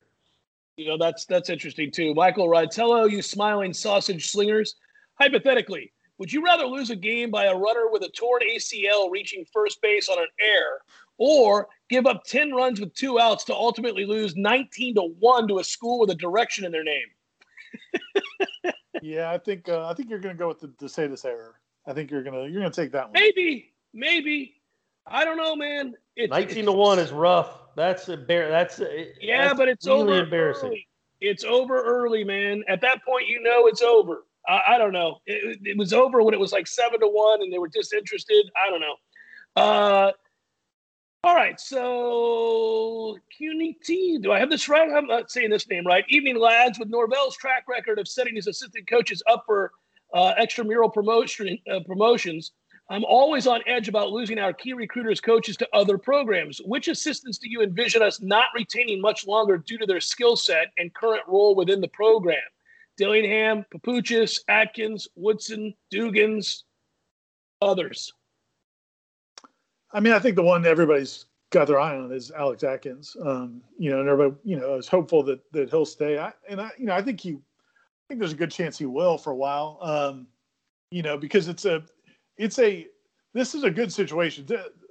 [0.76, 2.14] You know, that's that's interesting too.
[2.14, 4.76] Michael writes, "Hello, you smiling sausage slingers.
[5.20, 9.44] Hypothetically, would you rather lose a game by a runner with a torn ACL reaching
[9.52, 10.78] first base on an air,
[11.16, 15.58] or give up ten runs with two outs to ultimately lose nineteen to one to
[15.58, 17.06] a school with a direction in their name?"
[19.02, 21.60] yeah, I think uh, I think you're going to go with the DeSatis error.
[21.86, 23.12] I think you're gonna you're gonna take that one.
[23.12, 24.54] Maybe, maybe.
[25.10, 25.94] I don't know, man.
[26.16, 28.50] It's, 19 it's- to 1 is rough that's a bear.
[28.50, 28.80] that's
[29.20, 30.88] Yeah, that's but it's really over embarrassing Early.
[31.20, 32.64] It's over early, man.
[32.68, 34.24] At that point, you know it's over.
[34.48, 35.18] I, I don't know.
[35.26, 38.50] It, it was over when it was like seven to one, and they were disinterested.
[38.56, 38.94] I don't know.
[39.56, 40.12] Uh,
[41.24, 44.22] all right, so QNT.
[44.22, 44.88] Do I have this right?
[44.90, 46.04] I'm not saying this name right.
[46.08, 46.78] Evening, lads.
[46.78, 49.72] With Norvell's track record of setting his assistant coaches up for
[50.14, 52.52] uh, extramural promotion uh, promotions,
[52.88, 56.60] I'm always on edge about losing our key recruiters coaches to other programs.
[56.64, 60.68] Which assistants do you envision us not retaining much longer due to their skill set
[60.78, 62.38] and current role within the program?
[62.98, 66.64] Dillingham, Papuchis, Atkins, Woodson, Dugans,
[67.62, 68.12] others.
[69.92, 73.16] I mean, I think the one everybody's got their eye on is Alex Atkins.
[73.24, 76.18] Um, you know, and everybody, you know, is hopeful that that he'll stay.
[76.18, 78.86] I, and I, you know, I think he, I think there's a good chance he
[78.86, 79.78] will for a while.
[79.80, 80.26] Um,
[80.90, 81.82] you know, because it's a,
[82.36, 82.86] it's a,
[83.34, 84.46] this is a good situation.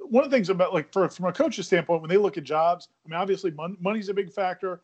[0.10, 2.44] One of the things about like for, from a coach's standpoint, when they look at
[2.44, 4.82] jobs, I mean, obviously mon- money's a big factor.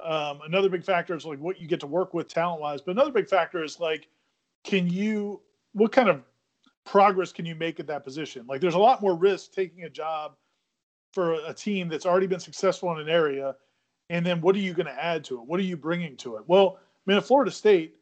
[0.00, 2.92] Um, another big factor is like what you get to work with talent wise, but
[2.92, 4.08] another big factor is like,
[4.64, 5.40] can you,
[5.72, 6.22] what kind of
[6.84, 8.44] progress can you make at that position?
[8.48, 10.34] Like, there's a lot more risk taking a job
[11.12, 13.56] for a team that's already been successful in an area,
[14.10, 15.46] and then what are you going to add to it?
[15.46, 16.44] What are you bringing to it?
[16.46, 17.96] Well, I mean, at Florida State,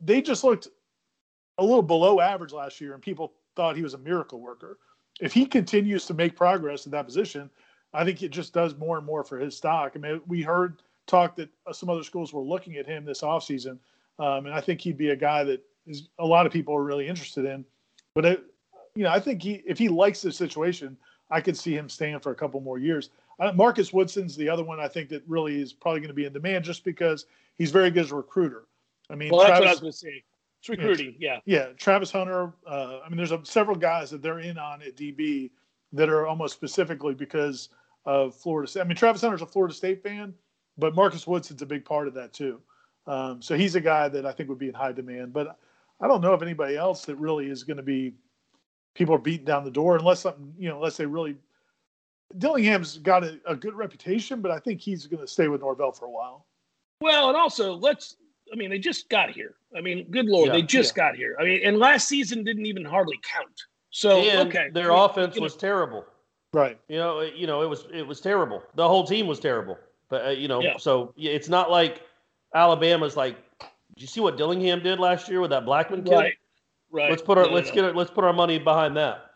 [0.00, 0.68] they just looked
[1.58, 4.78] a little below average last year, and people thought he was a miracle worker.
[5.20, 7.50] If he continues to make progress in that position,
[7.94, 9.92] I think it just does more and more for his stock.
[9.94, 13.78] I mean, we heard talk that some other schools were looking at him this offseason,
[14.18, 16.82] um, and I think he'd be a guy that is a lot of people are
[16.82, 17.64] really interested in.
[18.14, 18.44] But it,
[18.94, 20.96] you know, I think he if he likes the situation,
[21.30, 23.10] I could see him staying for a couple more years.
[23.40, 26.24] Uh, Marcus Woodson's the other one I think that really is probably going to be
[26.24, 27.26] in demand just because
[27.56, 28.64] he's very good as a recruiter.
[29.10, 30.24] I mean, Well, that's what I was going to say.
[30.60, 31.40] It's recruiting, yeah.
[31.44, 32.52] yeah, Travis Hunter.
[32.66, 35.50] Uh, I mean, there's a, several guys that they're in on at DB
[35.92, 37.68] that are almost specifically because
[38.06, 38.80] of Florida State.
[38.80, 40.34] I mean, Travis Hunter's a Florida State fan,
[40.78, 42.60] but Marcus Woodson's a big part of that too.
[43.06, 45.32] Um, so he's a guy that I think would be in high demand.
[45.32, 45.58] But
[46.00, 48.14] I don't know of anybody else that really is going to be
[48.94, 51.36] people are beating down the door unless something you know unless they really.
[52.38, 55.92] Dillingham's got a, a good reputation, but I think he's going to stay with Norvell
[55.92, 56.46] for a while.
[57.00, 58.16] Well, and also let's.
[58.52, 59.54] I mean, they just got here.
[59.76, 61.36] I mean, good lord, Yeah, they just got here.
[61.40, 63.62] I mean, and last season didn't even hardly count.
[63.90, 66.04] So and okay, their I mean, offense you know, was terrible.
[66.54, 66.78] Right.
[66.88, 68.62] You know, it- you know, it was it was terrible.
[68.76, 69.76] The whole team was terrible.
[70.08, 70.76] But uh, you know, Yeah.
[70.78, 72.02] so it's not like
[72.54, 73.36] Alabama's like.
[73.60, 76.12] Did you see what Dillingham did last year with that Blackman kid?
[76.12, 76.34] right,
[76.90, 77.10] right.
[77.10, 77.74] Let's put our No, let's no.
[77.74, 77.94] get it.
[77.96, 79.30] Let's put our money behind that.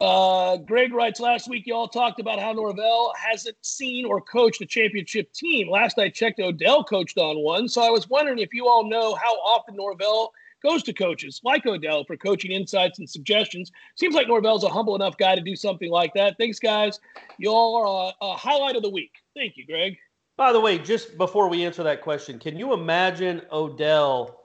[0.00, 4.60] Uh, Greg writes last week, you all talked about how Norvell hasn't seen or coached
[4.60, 5.70] a championship team.
[5.70, 7.68] Last I checked, Odell coached on one.
[7.68, 10.32] So I was wondering if you all know how often Norvell
[10.64, 13.70] goes to coaches like Odell for coaching insights and suggestions.
[13.96, 16.36] Seems like Norvell's a humble enough guy to do something like that.
[16.38, 16.98] Thanks, guys.
[17.38, 19.12] You all are a, a highlight of the week.
[19.36, 19.96] Thank you, Greg.
[20.36, 24.40] By the way, just before we answer that question, can you imagine Odell,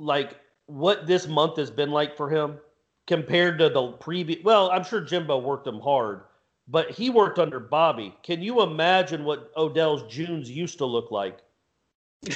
[0.00, 2.58] like what this month has been like for him
[3.06, 4.42] compared to the previous?
[4.42, 6.22] Well, I'm sure Jimbo worked him hard,
[6.66, 8.16] but he worked under Bobby.
[8.22, 11.38] Can you imagine what Odell's Junes used to look like?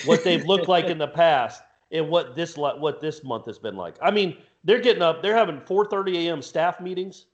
[0.05, 3.77] What they've looked like in the past, and what this what this month has been
[3.77, 3.97] like?
[4.03, 5.23] I mean, they're getting up.
[5.23, 6.43] They're having 4:30 a.m.
[6.43, 7.27] staff meetings.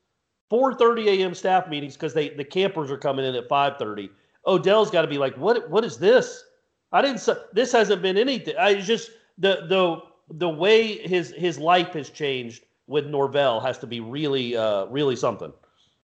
[0.50, 1.34] 4:30 a.m.
[1.34, 4.10] staff meetings because they the campers are coming in at 5:30.
[4.46, 6.44] Odell's got to be like, what what is this?
[6.92, 7.28] I didn't.
[7.52, 8.56] This hasn't been anything.
[8.56, 13.86] I just the the the way his his life has changed with Norvell has to
[13.86, 15.52] be really uh really something.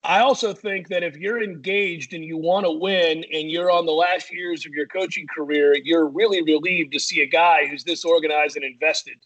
[0.04, 3.86] I also think that if you're engaged and you want to win and you're on
[3.86, 7.84] the last years of your coaching career, you're really relieved to see a guy who's
[7.84, 9.18] this organized and invested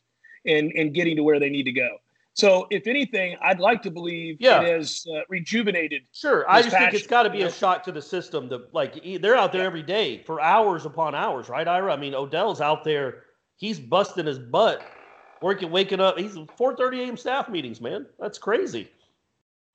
[0.43, 1.97] in, in getting to where they need to go.
[2.33, 4.61] So, if anything, I'd like to believe Yeah.
[4.61, 6.01] it has uh, rejuvenated.
[6.11, 8.49] Sure, I just think it's got to be a shock to the system.
[8.49, 11.93] To like, they're out there every day for hours upon hours, right, Ira?
[11.93, 13.23] I mean, Odell's out there.
[13.55, 14.85] He's busting his butt,
[15.41, 16.17] working, waking up.
[16.19, 17.15] He's 4:30 a.m.
[17.15, 18.05] staff meetings, man.
[18.19, 18.89] That's crazy.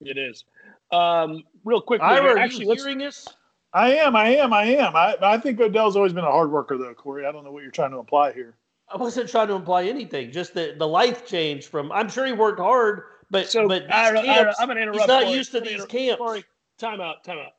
[0.01, 0.43] It is.
[0.91, 3.27] Um, real quick, Ira, are actually, you hearing this?
[3.73, 4.95] I am, I am, I am.
[4.95, 7.25] I, I think Odell's always been a hard worker, though, Corey.
[7.25, 8.57] I don't know what you're trying to imply here.
[8.93, 10.31] I wasn't trying to imply anything.
[10.31, 11.91] Just the the life change from.
[11.93, 14.81] I'm sure he worked hard, but So, but these Ira, Ira, camps, I'm going to
[14.83, 14.99] interrupt.
[15.01, 15.35] he's not Corey.
[15.37, 16.17] used to I'm these inter- camps.
[16.17, 16.43] Corey,
[16.77, 17.53] time out, time out.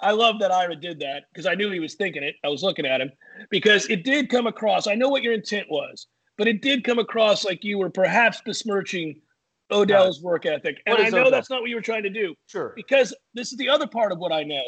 [0.00, 2.34] I love that Ira did that because I knew he was thinking it.
[2.44, 3.10] I was looking at him
[3.48, 4.86] because it did come across.
[4.86, 8.42] I know what your intent was, but it did come across like you were perhaps
[8.44, 9.22] besmirching
[9.70, 10.82] Odell's work ethic.
[10.86, 11.30] And I know Odell?
[11.30, 12.72] that's not what you were trying to do Sure.
[12.76, 14.62] because this is the other part of what I know.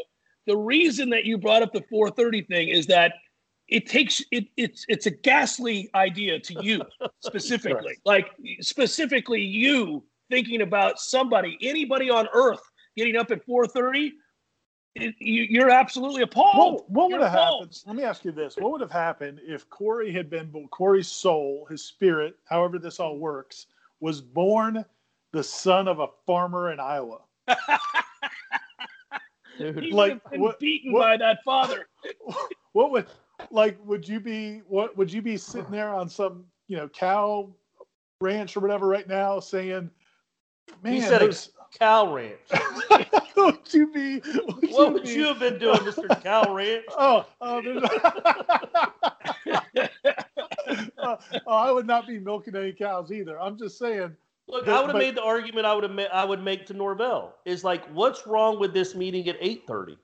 [0.47, 3.13] The reason that you brought up the 430 thing is that
[3.69, 6.81] it takes it it's it's a ghastly idea to you
[7.21, 7.99] specifically.
[8.05, 8.29] Like
[8.61, 12.61] specifically you thinking about somebody, anybody on earth
[12.97, 14.15] getting up at 430.
[14.95, 16.83] It, you, you're absolutely appalled.
[16.89, 17.79] What, what would have happened?
[17.87, 21.67] Let me ask you this: What would have happened if Corey had been Corey's soul,
[21.71, 23.67] his spirit, however this all works,
[24.01, 24.85] was born
[25.33, 27.19] the son of a farmer in Iowa?
[29.59, 29.83] Dude.
[29.83, 31.87] He like, would have been what- beaten what- by that father.
[32.73, 33.07] What would
[33.51, 33.77] like?
[33.85, 34.97] Would you be what?
[34.97, 37.51] Would you be sitting there on some you know cow
[38.21, 39.91] ranch or whatever right now saying,
[40.83, 42.39] "Man, He said those, a cow ranch.
[43.37, 44.21] would you be?
[44.21, 46.85] Would what would be- you have been doing, Mister Cow Ranch?
[46.97, 47.63] Oh, oh,
[51.31, 53.41] there's- oh, I would not be milking any cows either.
[53.41, 54.17] I'm just saying.
[54.47, 56.75] Look, But- I would have made the argument I would have I would make to
[56.75, 59.99] Norvell is like, what's wrong with this meeting at eight thirty?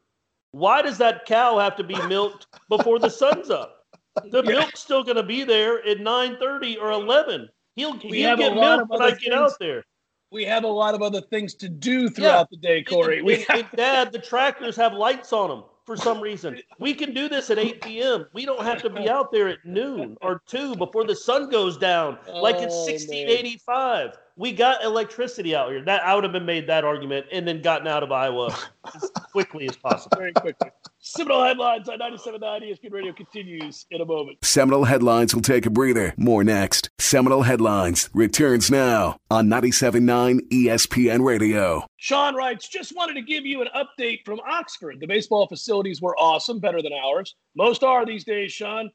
[0.53, 3.87] Why does that cow have to be milked before the sun's up?
[4.31, 7.49] The milk's still going to be there at nine thirty or eleven.
[7.75, 9.35] He'll We he'll have get lot milk when other I get things.
[9.35, 9.85] out there.
[10.31, 13.19] We have a lot of other things to do throughout the day, Corey.
[13.19, 16.59] And, We and- and Dad, the tractors have lights on them for some reason.
[16.79, 18.27] We can do this at 8 p.m.
[18.33, 21.77] We don't have to be out there at noon or 2 before the sun goes
[21.77, 24.19] down like it's Oh, 1685.
[24.37, 25.85] We got electricity out here.
[25.85, 28.57] That I would have been made that argument and then gotten out of Iowa
[28.95, 30.17] as quickly as possible.
[30.17, 30.71] very quickly.
[30.99, 34.39] Seminole headlines on 97.9 ESPN Radio continues in a moment.
[34.43, 36.15] Seminole Headlines will take a breather.
[36.17, 36.89] More next.
[36.99, 41.87] Seminole Headlines returns now on 97.9 ESPN Radio.
[41.97, 44.99] Sean writes, just wanted to give you an update from Oxford.
[44.99, 47.37] The baseball facilities were awesome, better than ours.
[47.55, 48.91] Most are these days, Sean.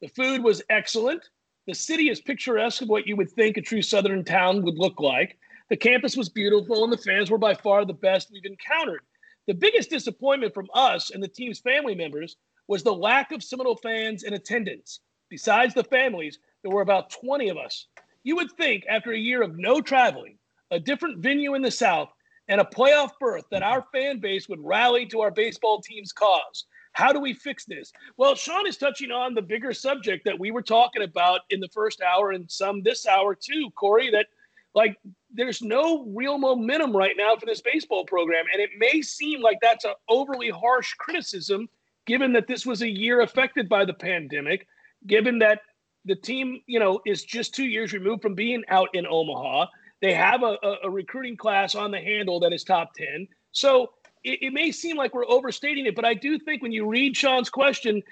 [0.00, 1.28] The food was excellent.
[1.66, 4.98] The city is picturesque of what you would think a true southern town would look
[4.98, 5.38] like.
[5.68, 9.02] The campus was beautiful, and the fans were by far the best we've encountered.
[9.46, 13.76] The biggest disappointment from us and the team's family members was the lack of Seminole
[13.76, 15.00] fans in attendance.
[15.28, 17.86] Besides the families, there were about 20 of us.
[18.22, 20.38] You would think after a year of no traveling,
[20.70, 22.10] a different venue in the South,
[22.48, 26.64] and a playoff berth that our fan base would rally to our baseball team's cause.
[26.92, 27.92] How do we fix this?
[28.16, 31.68] Well, Sean is touching on the bigger subject that we were talking about in the
[31.68, 34.26] first hour and some this hour too, Corey, that
[34.74, 34.96] like
[35.32, 38.44] there's no real momentum right now for this baseball program.
[38.52, 41.68] And it may seem like that's an overly harsh criticism,
[42.06, 44.66] given that this was a year affected by the pandemic,
[45.06, 45.60] given that
[46.04, 49.66] the team, you know, is just two years removed from being out in Omaha.
[50.00, 53.28] They have a, a, a recruiting class on the handle that is top 10.
[53.52, 53.90] So
[54.24, 57.16] it, it may seem like we're overstating it, but I do think when you read
[57.16, 58.02] Sean's question,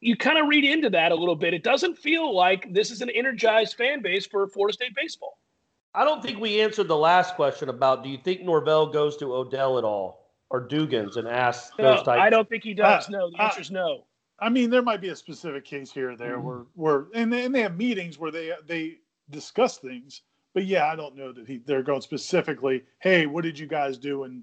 [0.00, 1.54] you kind of read into that a little bit.
[1.54, 5.38] It doesn't feel like this is an energized fan base for Florida State baseball.
[5.94, 9.34] I don't think we answered the last question about do you think Norvell goes to
[9.34, 12.20] Odell at all or Dugans and asks No, those types?
[12.20, 13.06] I don't think he does.
[13.08, 14.04] Uh, no, the uh, answer is no.
[14.40, 16.46] I mean, there might be a specific case here or there Mm-hmm.
[16.46, 18.96] where, where, and they, and they have meetings where they they
[19.30, 20.22] discuss things.
[20.54, 22.82] But yeah, I don't know that he they're going specifically.
[22.98, 24.42] Hey, what did you guys do in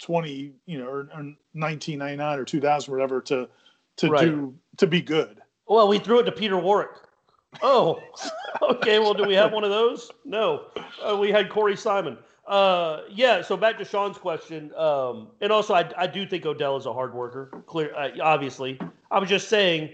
[0.00, 3.48] twenty, you know, or, or nineteen ninety nine or two thousand, whatever, to
[3.96, 4.24] to Right.
[4.26, 5.40] do to be good?
[5.66, 6.90] Well, we threw it to Peter Warrick.
[7.62, 8.00] Oh,
[8.62, 8.98] okay.
[8.98, 10.10] Well, do we have one of those?
[10.24, 10.66] No.
[11.02, 12.18] Uh, we had Corey Simon.
[12.46, 13.42] Uh, yeah.
[13.42, 16.92] So back to Sean's question, um, and also I, I do think Odell is a
[16.92, 17.50] hard worker.
[17.66, 18.78] Clear, uh, obviously.
[19.10, 19.90] I was just saying,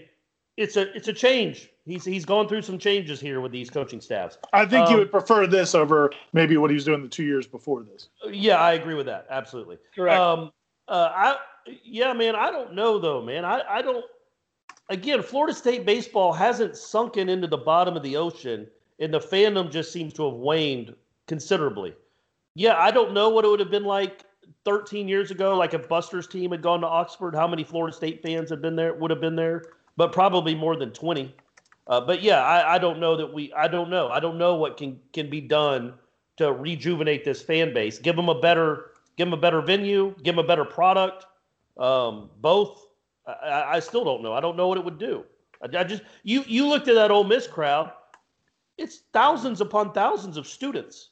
[0.57, 1.69] it's a it's a change.
[1.85, 4.37] He's he's gone through some changes here with these coaching staffs.
[4.53, 7.23] I think he Um, would prefer this over maybe what he was doing the two
[7.23, 8.09] years before this.
[8.29, 9.25] Yeah, I agree with that.
[9.29, 9.77] Absolutely.
[9.95, 10.19] Correct.
[10.19, 10.51] Um,
[10.87, 11.37] uh, I
[11.83, 12.35] yeah, man.
[12.35, 13.45] I don't know though, man.
[13.45, 14.05] I I don't.
[14.89, 18.67] Again, Florida State baseball hasn't sunken into the bottom of the ocean,
[18.99, 20.93] and the fandom just seems to have waned
[21.27, 21.93] considerably.
[22.55, 24.25] Yeah, I don't know what it would have been like
[24.65, 25.57] 13 years ago.
[25.57, 28.75] Like if Buster's team had gone to Oxford, how many Florida State fans had been
[28.75, 28.93] there?
[28.93, 29.63] Would have been there,
[29.97, 31.33] but probably more than 20.
[31.87, 33.51] Uh, but yeah, I, I don't know that we.
[33.53, 34.07] I don't know.
[34.07, 35.95] I don't know what can can be done
[36.37, 37.99] to rejuvenate this fan base.
[37.99, 41.25] Give them a better, give them a better venue, give them a better product.
[41.77, 42.85] Um, both.
[43.27, 44.33] I, I- still don't know.
[44.33, 45.25] I don't know what it would do.
[45.61, 47.91] I, I just you you looked at that Ole Miss crowd.
[48.77, 51.09] It's thousands upon thousands of students.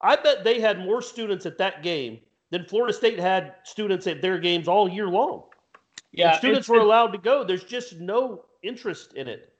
[0.00, 2.20] I bet they had more students at that game
[2.50, 5.44] than Florida State had students at their games all year long.
[6.12, 7.44] Yeah, students were allowed to go.
[7.44, 9.52] There's just no interest in it.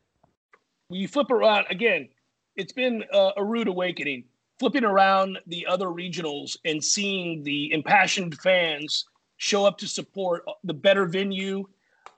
[0.89, 2.09] when you flip around again,
[2.57, 4.25] it's been uh, a rude awakening.
[4.59, 9.07] Flipping around the other regionals and seeing the impassioned fans
[9.39, 11.65] show up to support the better venue,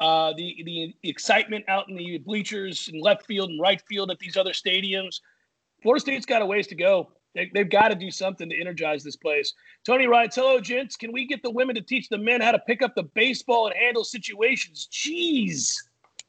[0.00, 4.18] uh, the the excitement out in the bleachers and left field and right field at
[4.18, 5.20] these other stadiums.
[5.82, 7.12] Florida State's got a ways to go.
[7.34, 9.54] They, they've got to do something to energize this place.
[9.86, 10.96] Tony writes, "Hello, gents.
[10.96, 13.66] Can we get the women to teach the men how to pick up the baseball
[13.66, 15.74] and handle situations?" Jeez.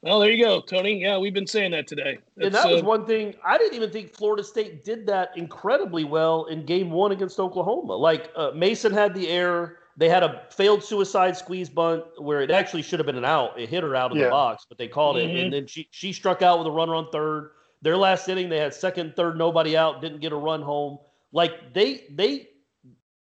[0.01, 1.01] Well, there you go, Tony.
[1.01, 2.17] Yeah, we've been saying that today.
[2.37, 6.03] and that was uh, one thing I didn't even think Florida State did that incredibly
[6.03, 7.95] well in game one against Oklahoma.
[7.95, 9.77] Like uh, Mason had the error.
[9.95, 13.57] They had a failed suicide squeeze bunt where it actually should have been an out.
[13.59, 14.25] It hit her out of Yeah.
[14.25, 15.29] the box, but they called it.
[15.29, 15.43] Mhm.
[15.45, 17.51] And then she she struck out with a runner on third.
[17.83, 20.97] Their last inning, they had second, third, nobody out, didn't get a run home.
[21.33, 22.47] Like they they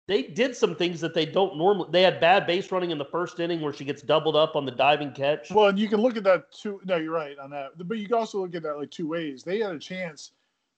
[0.09, 1.89] they did some things that they don't normally.
[1.91, 4.67] They had bad base running in the first inning where she gets doubled up on
[4.67, 5.51] the diving catch.
[5.51, 6.81] Well, and you can look at that too.
[6.85, 7.71] No, you're right on that.
[7.89, 9.43] But you can also look at that like two ways.
[9.43, 10.33] They had a chance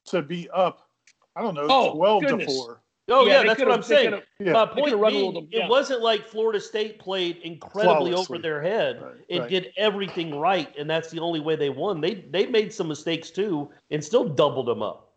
[0.06, 0.88] to be up.
[1.34, 2.46] I don't know, oh, twelve goodness.
[2.46, 2.80] to four.
[3.08, 4.20] Oh Yeah, yeah, that's what I'm saying.
[4.38, 4.52] Yeah.
[4.52, 5.64] My point could've being, them, yeah.
[5.64, 8.36] it wasn't like Florida State played incredibly Flawlessly.
[8.36, 9.02] over their head.
[9.02, 9.50] Right, it right.
[9.50, 12.00] did everything right, and that's the only way they won.
[12.00, 15.12] They they made some mistakes too, and still doubled them up.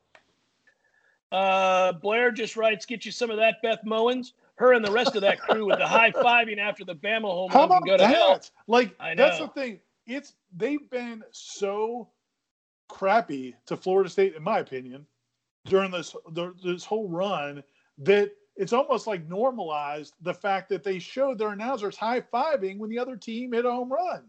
[1.31, 5.15] Uh, Blair just writes, "Get you some of that, Beth Mowins." Her and the rest
[5.15, 7.85] of that crew with the high fiving after the Bama home How run can about
[7.85, 8.41] go to hell.
[8.65, 9.79] Like I that's the thing.
[10.07, 12.09] It's they've been so
[12.87, 15.05] crappy to Florida State, in my opinion,
[15.65, 16.15] during this
[16.63, 17.63] this whole run
[17.99, 22.89] that it's almost like normalized the fact that they showed their announcers high fiving when
[22.89, 24.23] the other team hit a home run.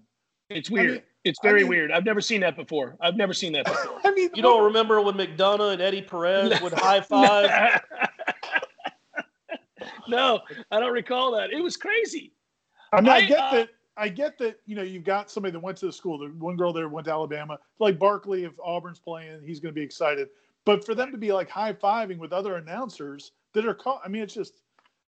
[0.51, 0.91] It's weird.
[0.93, 1.93] mean- it's I very mean- weird.
[1.93, 2.97] I've never seen that before.
[3.01, 4.01] I've never seen that before.
[4.05, 7.81] I mean, You don't remember when McDonough and Eddie Perez would high five?
[10.09, 11.51] no, I don't recall that.
[11.53, 12.33] It was crazy.
[12.93, 13.69] I mean, I, I, get uh, that.
[13.97, 16.19] I get that you know you've got somebody that went to the school.
[16.19, 17.59] The one girl there went to Alabama.
[17.79, 20.29] Like Barkley, if Auburn's playing, he's going to be excited.
[20.65, 24.09] But for them to be like high fiving with other announcers that are caught, I
[24.09, 24.61] mean, it's just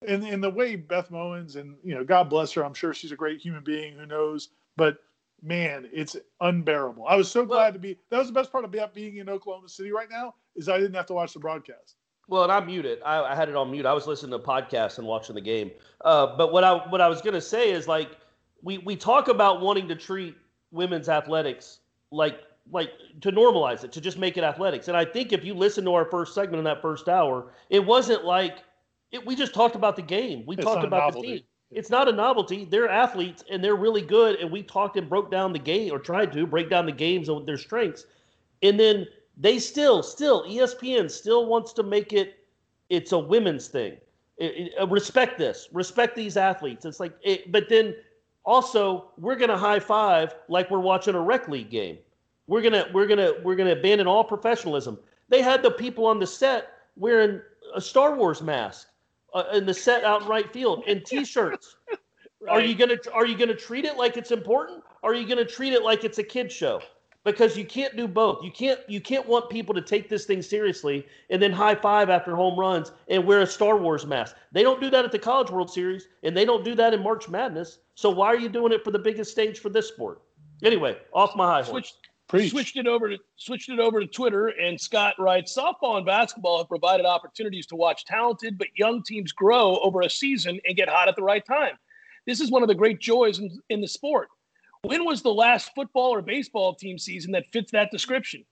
[0.06, 2.64] and in the way Beth Mowins and you know, God bless her.
[2.64, 3.96] I'm sure she's a great human being.
[3.98, 4.48] Who knows?
[4.76, 4.98] But
[5.42, 7.06] man, it's unbearable.
[7.06, 7.98] I was so glad to be.
[8.10, 10.94] That was the best part about being in Oklahoma City right now is I didn't
[10.94, 11.96] have to watch the broadcast.
[12.28, 13.00] Well, and I muted.
[13.04, 13.84] I, I had it on mute.
[13.84, 15.70] I was listening to podcasts and watching the game.
[16.04, 18.10] Uh, but what I what I was gonna say is like
[18.62, 20.36] we we talk about wanting to treat
[20.70, 24.88] women's athletics like like to normalize it to just make it athletics.
[24.88, 27.84] And I think if you listen to our first segment in that first hour, it
[27.84, 28.58] wasn't like
[29.10, 30.44] it, we just talked about the game.
[30.46, 31.40] We It's talked about the team.
[31.70, 32.64] It's not a novelty.
[32.66, 34.36] They're athletes and they're really good.
[34.36, 37.28] And we talked and broke down the game or tried to break down the games
[37.28, 38.06] and their strengths.
[38.62, 42.40] And then they still, still, ESPN still wants to make it.
[42.90, 43.96] It's a women's thing.
[44.36, 45.68] It- it- uh, respect this.
[45.72, 46.84] Respect these athletes.
[46.84, 47.94] It's like, it, but then
[48.44, 51.98] also we're gonna high five like we're watching a rec league game.
[52.46, 54.98] We're gonna we're gonna we're gonna abandon all professionalism.
[55.28, 57.40] They had the people on the set wearing
[57.74, 58.88] a Star Wars mask
[59.34, 61.76] uh, in the set out in right field in T-shirts.
[62.48, 64.82] Are you gonna are you gonna treat it like it's important?
[65.02, 66.82] Or are you gonna treat it like it's a kid show?
[67.24, 68.42] Because you can't do both.
[68.42, 72.10] You can't you can't want people to take this thing seriously and then high five
[72.10, 74.34] after home runs and wear a Star Wars mask.
[74.50, 77.00] They don't do that at the College World Series and they don't do that in
[77.00, 77.78] March Madness.
[77.94, 80.20] So why are you doing it for the biggest stage for this sport?
[80.64, 81.68] Anyway, off my high horse.
[81.68, 82.01] Switched,
[82.32, 82.50] Preach.
[82.50, 86.58] switched it over to switched it over to Twitter, and Scott writes: Softball and basketball
[86.58, 90.88] have provided opportunities to watch talented but young teams grow over a season and get
[90.88, 91.74] hot at the right time.
[92.26, 94.28] This is one of the great joys in, in the sport.
[94.82, 98.44] When was the last football or baseball team season that fits that description?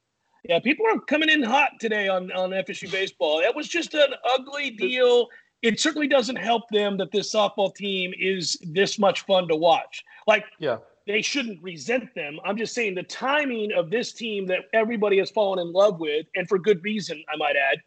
[0.45, 3.41] Yeah, people are coming in hot today on, on FSU baseball.
[3.41, 5.29] That was just an ugly deal.
[5.63, 10.05] It certainly doesn't help them that this softball team is this much fun to watch.
[10.27, 10.79] Like, Yeah.
[11.11, 12.39] They shouldn't resent them.
[12.45, 16.27] I'm just saying the timing of this team that everybody has fallen in love with,
[16.37, 17.79] and for good reason, I might add,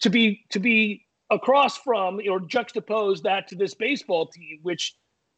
[0.00, 4.94] to be to be across from or juxtapose that to this baseball team, which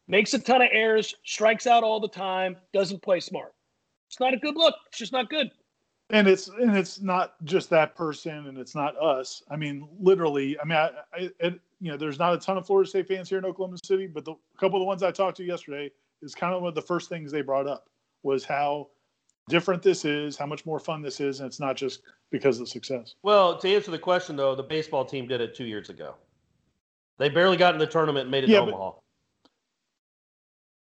[0.07, 3.53] makes a ton of errors, strikes out all the time, doesn't play smart.
[4.09, 4.75] It's not a good look.
[4.87, 5.51] It's just not good.
[6.09, 10.57] and it's and it's not just that person and it's not us i mean literally
[10.59, 13.27] i mean i, I it, you know there's not a ton of florida state fans
[13.29, 15.91] here in oklahoma city but the a couple of the ones i talked to yesterday
[16.21, 17.89] is kind of one of the first things they brought up
[18.23, 18.87] was how
[19.49, 22.01] different this is how much more fun this is and it's not just
[22.31, 25.65] because of success Well, to answer the question though, the baseball team did it two
[25.65, 26.15] years ago.
[27.17, 28.91] They barely got in the tournament and made it Yeah, to but- Omaha.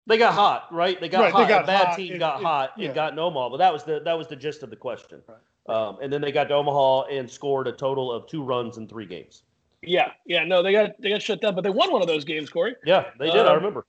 [0.07, 0.99] They got hot, right?
[1.01, 1.49] They got Right, they hot.
[1.49, 2.85] got a bad hot team and- got and- hot yeah.
[2.87, 5.21] and got in Omaha, but that was the that was the gist of the question.
[5.67, 8.87] Um, and then they got to Omaha and scored a total of two runs in
[8.87, 9.43] three games.
[9.81, 12.23] Yeah, yeah, no, they got they got shut down, but they won one of those
[12.23, 12.75] games, Corey.
[12.85, 13.45] Yeah, they did.
[13.45, 13.85] I Um, remember.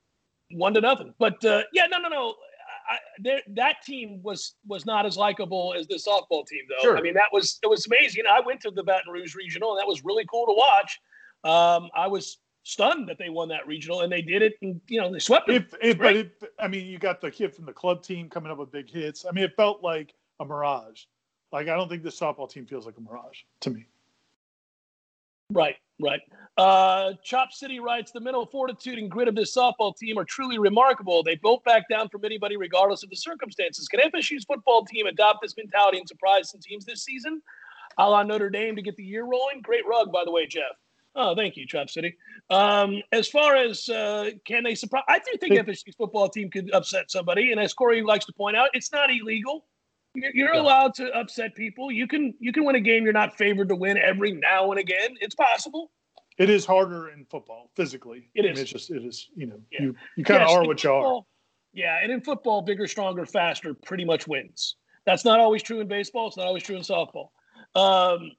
[0.51, 1.13] One to nothing.
[1.19, 2.35] But uh, yeah, no, no, no.
[2.89, 6.81] I, that team was was not as likable as the softball team, though.
[6.81, 6.97] Sure.
[6.97, 8.23] I mean, that was it was amazing.
[8.29, 10.99] I went to the Baton Rouge regional, and that was really cool to watch.
[11.43, 15.01] Um, I was stunned that they won that regional, and they did it, and you
[15.01, 15.65] know they swept it.
[15.81, 16.27] if, but if
[16.59, 19.25] i mean you got the kid from the club team coming up with big hits
[19.25, 21.03] i mean it felt like a mirage
[21.53, 23.85] like i don't think the softball team feels like a mirage to me
[25.49, 26.19] Right, right.
[26.57, 30.57] Uh, Chop City writes the mental fortitude and grit of this softball team are truly
[30.57, 31.21] remarkable.
[31.21, 33.87] They both back down from anybody, regardless of the circumstances.
[33.87, 37.41] Can FSU's football team adopt this mentality and surprise some teams this season?
[37.99, 39.61] A la Notre Dame to get the year rolling.
[39.61, 40.63] Great rug, by the way, Jeff.
[41.15, 42.15] Oh, thank you, Chop City.
[42.49, 46.71] Um, as far as uh, can they surprise, I do think FSU's football team could
[46.73, 47.51] upset somebody.
[47.51, 49.65] And as Corey likes to point out, it's not illegal.
[50.17, 51.91] You're, you're allowed to upset people.
[51.91, 54.79] You can you can win a game you're not favored to win every now and
[54.79, 55.15] again.
[55.21, 55.91] It's possible.
[56.39, 59.59] it is harder in football physically It I mean, it's just it is you know
[59.71, 59.81] Yeah.
[59.83, 61.21] you you kind of Yes, are what you are
[61.73, 64.75] Yeah, and in football, bigger, stronger, faster pretty much wins.
[65.05, 66.27] That's not always true in baseball.
[66.27, 67.29] It's not always true in softball.
[67.75, 68.31] Um,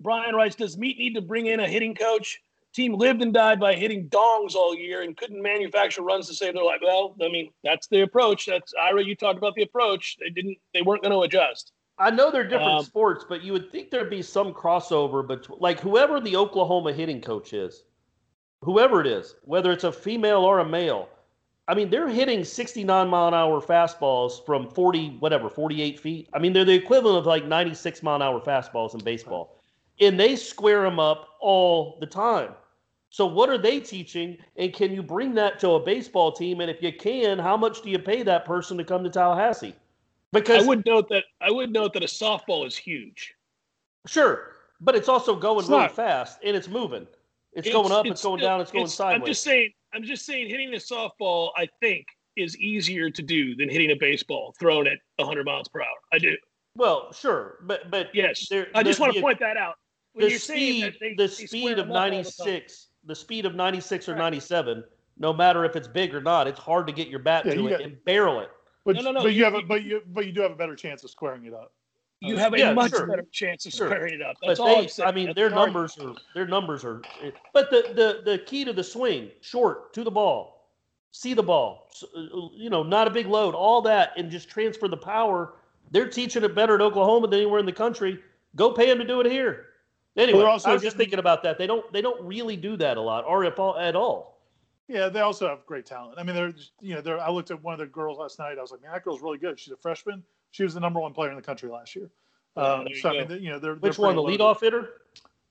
[0.00, 2.40] Brian writes, does Meat need to bring in a hitting coach?
[2.76, 6.52] Team lived and died by hitting dongs all year and couldn't manufacture runs to save
[6.52, 6.80] their life.
[6.82, 8.44] Well, I mean, that's the approach.
[8.44, 9.02] That's Ira.
[9.02, 10.18] You talked about the approach.
[10.20, 10.58] They didn't.
[10.74, 11.72] They weren't going to adjust.
[11.98, 15.58] I know they're different Um, sports, but you would think there'd be some crossover between,
[15.58, 17.84] like whoever the Oklahoma hitting coach is,
[18.60, 21.08] whoever it is, whether it's a female or a male.
[21.68, 26.28] I mean, they're hitting 69 mile an hour fastballs from 40, whatever, 48 feet.
[26.34, 29.56] I mean, they're the equivalent of like 96 mile an hour fastballs in baseball,
[29.98, 32.50] and they square them up all the time.
[33.16, 34.36] So, what are they teaching?
[34.56, 36.60] And can you bring that to a baseball team?
[36.60, 39.74] And if you can, how much do you pay that person to come to Tallahassee?
[40.34, 43.32] Because I would note that I would note that a softball is huge.
[44.06, 44.52] Sure,
[44.82, 45.96] but it's also going It's really not.
[45.96, 47.06] fast and it's moving.
[47.54, 49.22] It's, going up, it's, going down, it's going sideways.
[49.22, 49.72] I'm just saying.
[49.94, 51.52] I'm just saying, hitting a softball.
[51.56, 52.04] I think
[52.36, 55.96] is easier to do than hitting a baseball thrown at 100 miles per hour.
[56.12, 56.36] I do.
[56.74, 59.76] Well, sure, but but Yes, there- I just want to point that out.
[60.12, 62.12] When the you're saying speed, that they, the speed of them up all the time.
[62.12, 64.84] 96, the speed of 96 or 97,
[65.18, 67.60] no matter if it's big or not, it's hard to get your bat Yeah, to
[67.60, 68.50] you it got- and barrel it.
[68.84, 70.52] But, No, no, no, but you you- have a but you but you do have
[70.52, 71.72] a better chance of squaring it up.
[72.20, 73.06] You have a Yeah, much sure.
[73.06, 73.88] better chance of Sure.
[73.88, 74.36] squaring it up.
[74.40, 75.08] But That's all they, I'm saying.
[75.08, 75.98] I mean, That's their the argument.
[75.98, 77.02] numbers are their numbers are.
[77.52, 77.82] But the
[78.24, 80.70] the the key to the swing, short to the ball,
[81.10, 81.88] see the ball,
[82.54, 85.54] you know, not a big load, all that, and just transfer the power.
[85.90, 88.22] They're teaching it better at Oklahoma than anywhere in the country.
[88.54, 89.66] Go pay them to do it here.
[90.16, 91.58] Anyway, They're also I was just thinking about that.
[91.58, 94.40] They don't they don't really do that a lot, or if all, at all.
[94.88, 96.14] Yeah, they also have great talent.
[96.18, 97.20] I mean, they're you know, they're.
[97.20, 98.56] I looked at one of the girls last night.
[98.58, 99.58] I was like, man, that girl's really good.
[99.60, 100.22] She's a freshman.
[100.52, 102.08] She was the number one player in the country last year.
[102.56, 104.38] Yeah, Um, there you so I mean, you know, they're Which they're one, the pretty
[104.38, 104.88] leadoff hitter?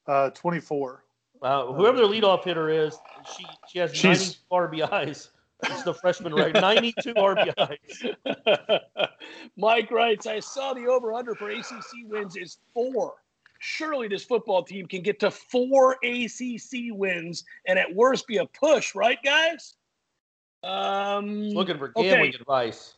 [0.08, 1.04] Uh, twenty four.
[1.42, 2.98] Uh, whoever their leadoff hitter is,
[3.38, 5.30] she she has She's- 92 RBIs.
[5.64, 6.54] It's the freshman, right?
[6.60, 8.14] 92 RBIs.
[9.58, 13.14] Mike writes, I saw the over under for ACC wins is four.
[13.70, 18.46] Surely this football team can get to four ACC wins and at worst be a
[18.46, 19.76] push, right, guys?
[20.64, 22.10] Um, Looking for Okay.
[22.10, 22.94] gambling advice.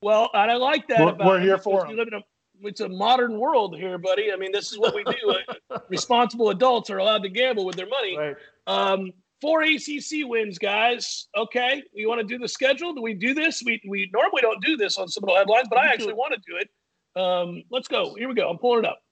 [0.00, 1.00] Well, and I like that.
[1.00, 1.96] We're- about we're here because for we 'em.
[1.96, 2.22] live in a
[2.64, 4.32] it's a modern world here, buddy.
[4.32, 5.34] I mean, this is what we do.
[5.88, 8.16] Responsible adults are allowed to gamble with their money.
[8.16, 8.36] Right.
[8.68, 11.26] Um, four ACC wins, guys.
[11.36, 12.94] Okay, you want to do the schedule?
[12.94, 13.60] Do we do this?
[13.66, 16.56] We we normally don't do this on Seminole headlines, but I actually want to do
[16.58, 16.70] it.
[17.20, 18.14] Um, let's go.
[18.14, 18.48] Here we go.
[18.48, 19.02] I'm pulling it up.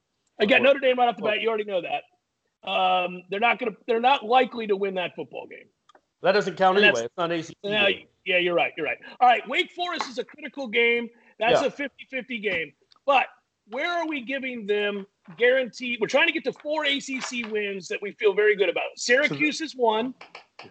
[0.40, 1.40] I got Notre Dame right off the bat.
[1.40, 2.68] You already know that.
[2.68, 3.78] Um, they're not going to.
[3.86, 5.66] They're not likely to win that football game.
[6.22, 7.08] That doesn't count And anyway.
[7.16, 7.72] that's- It's not ACC.
[7.72, 7.88] Yeah,
[8.26, 8.72] yeah, you're right.
[8.76, 8.98] You're right.
[9.20, 11.08] All right, Wake Forest is a critical game.
[11.38, 11.68] That's Yeah.
[11.68, 12.72] a 50-50 game.
[13.06, 13.26] But
[13.70, 15.06] where are we giving them
[15.38, 15.98] guaranteed?
[16.00, 18.84] We're trying to get to four ACC wins that we feel very good about.
[18.96, 20.12] Syracuse is one.
[20.62, 20.68] Yeah.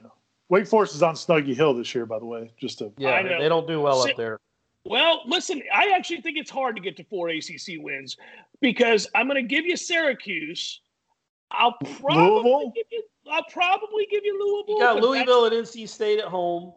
[0.50, 2.52] Wake Forest is on Snuggy Hill this year, by the way.
[2.58, 3.40] Just to Yeah, I know.
[3.42, 4.40] they don't do well Si- up there.
[4.86, 8.18] Well, listen, I actually think it's hard to get to four ACC wins
[8.62, 10.82] because I'm going to give you Syracuse.
[11.52, 12.72] I'll probably Louisville?
[12.76, 13.04] give you.
[13.32, 14.76] I'll probably give you Louisville.
[14.76, 16.74] You got Louisville and NC State at home.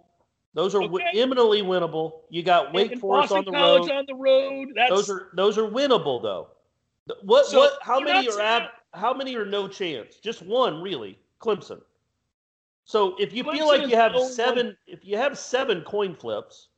[0.55, 1.21] Those are wi- Okay.
[1.21, 2.23] eminently winnable.
[2.29, 3.91] You got Wake and Forest on the College road.
[3.91, 4.69] on the road.
[4.75, 6.49] That's Those are those are winnable though.
[7.23, 7.79] What So, what?
[7.83, 10.17] How many are ab- How many are no chance?
[10.17, 11.19] Just one really.
[11.41, 11.81] Clemson.
[12.85, 15.83] So if you Clemson feel like you have the only seven, if you have seven
[15.83, 16.69] coin flips,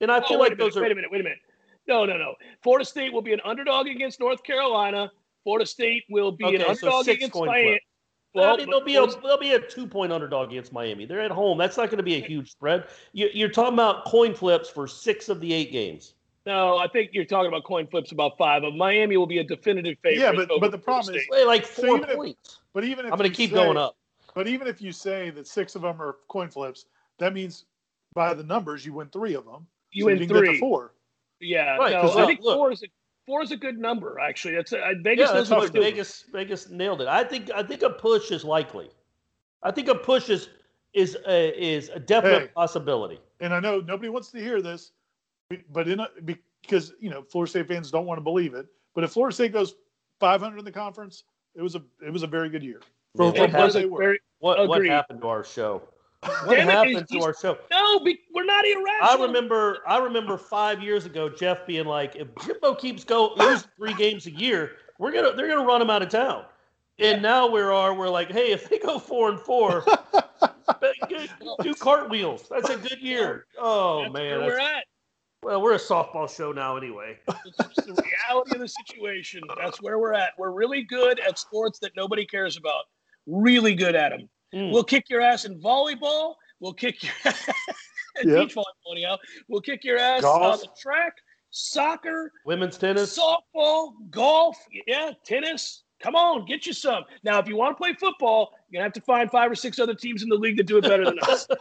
[0.00, 1.38] and I Oh, feel wait like a minute, are wait a minute, wait a minute.
[1.86, 2.34] No, no, no.
[2.62, 5.10] Florida State will be an underdog against North Carolina.
[5.42, 7.80] Florida State will be an Okay, so underdog six against Miami.
[8.34, 11.04] Well, I mean, they'll be a they'll be a two point underdog against Miami.
[11.06, 11.56] They're at home.
[11.58, 12.84] That's not going to be a huge spread.
[13.12, 16.14] You, you're talking about coin flips for six of the eight games.
[16.46, 19.44] no, I think you're talking about coin flips about five of Miami will be a
[19.44, 20.20] definitive favorite.
[20.20, 21.30] Yeah, but- but the Florida problem is- State.
[21.30, 22.58] Wait, like So four even if- points.
[22.72, 23.96] But even if I'm going to keep say- going up.
[24.34, 26.86] But even if you say that six of them are coin flips,
[27.18, 27.66] that means
[28.14, 29.66] by the numbers you win three of them.
[29.94, 30.52] You so win you can get three.
[30.54, 30.92] to four.
[31.40, 32.56] Yeah, Right, no, 'cause I think look.
[32.56, 32.86] four is a
[33.26, 34.18] four is a good number.
[34.20, 35.80] Actually, that's a, Vegas yeah, that's doesn't what do.
[35.80, 37.08] Vegas Vegas nailed it.
[37.08, 38.90] I think I think a push is likely.
[39.62, 40.48] I think a push is
[40.92, 42.48] is a, is a definite Hey.
[42.54, 43.18] possibility.
[43.40, 44.92] And I know nobody wants to hear this,
[45.70, 46.08] but in a,
[46.62, 48.66] because you know Florida State fans don't want to believe it.
[48.94, 49.74] But if Florida State goes
[50.20, 51.24] 500 in the conference,
[51.56, 52.80] it was a it was a very good year.
[53.16, 55.82] For, Man, for what was a very- What what happened to our show?
[56.44, 57.58] What Damn it, happened to our show?
[57.70, 58.96] No, be, we're not irrational.
[59.02, 63.68] I remember I remember five years ago Jeff being like, if Jimbo keeps go losing
[63.76, 66.44] three games a year, we're gonna they're gonna run him out of town.
[66.98, 69.84] And now we are we're like, hey, if they go four and four,
[71.08, 71.30] good-
[71.62, 72.48] do cartwheels.
[72.48, 73.46] That's a good year.
[73.58, 74.84] Oh That's man, we're at.
[75.42, 77.18] well, we're a softball show now anyway.
[77.46, 79.42] It's the reality of the situation.
[79.58, 80.32] That's where we're at.
[80.38, 82.84] We're really good at sports that nobody cares about.
[83.26, 84.28] Really good at them.
[84.54, 84.72] Mm.
[84.72, 86.34] We'll kick your ass in volleyball.
[86.60, 87.12] We'll kick your
[88.24, 88.48] Yep.
[88.48, 89.16] beach volleyball anyhow.
[89.48, 90.42] We'll kick your ass Golf.
[90.42, 91.14] on the track,
[91.50, 93.18] soccer, Women's tennis.
[93.18, 95.82] softball, golf, yeah, tennis.
[96.00, 97.04] Come on, get you some.
[97.24, 99.78] Now, if you want to play football, you're gonna have to find five or six
[99.80, 101.48] other teams in the league that do it better than us.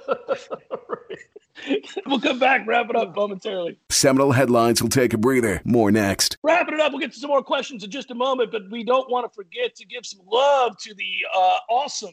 [2.06, 3.78] we'll come back, wrap it up momentarily.
[3.90, 5.62] Seminole Headlines will take a breather.
[5.64, 6.38] More next.
[6.44, 8.84] Wrapping it up, we'll get to some more questions in just a moment, but we
[8.84, 12.12] don't want to forget to give some love to the uh, awesome,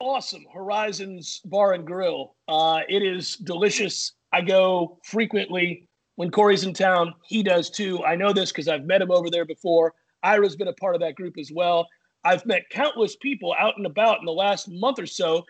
[0.00, 2.34] awesome Horizons Bar and Grill.
[2.48, 4.12] Uh, it is delicious.
[4.32, 7.14] I go frequently when Corey's in town.
[7.24, 8.04] He does too.
[8.04, 9.94] I know this because I've met him over there before.
[10.22, 11.86] Ira's been a part of that group as well.
[12.24, 15.44] I've met countless people out and about in the last month or so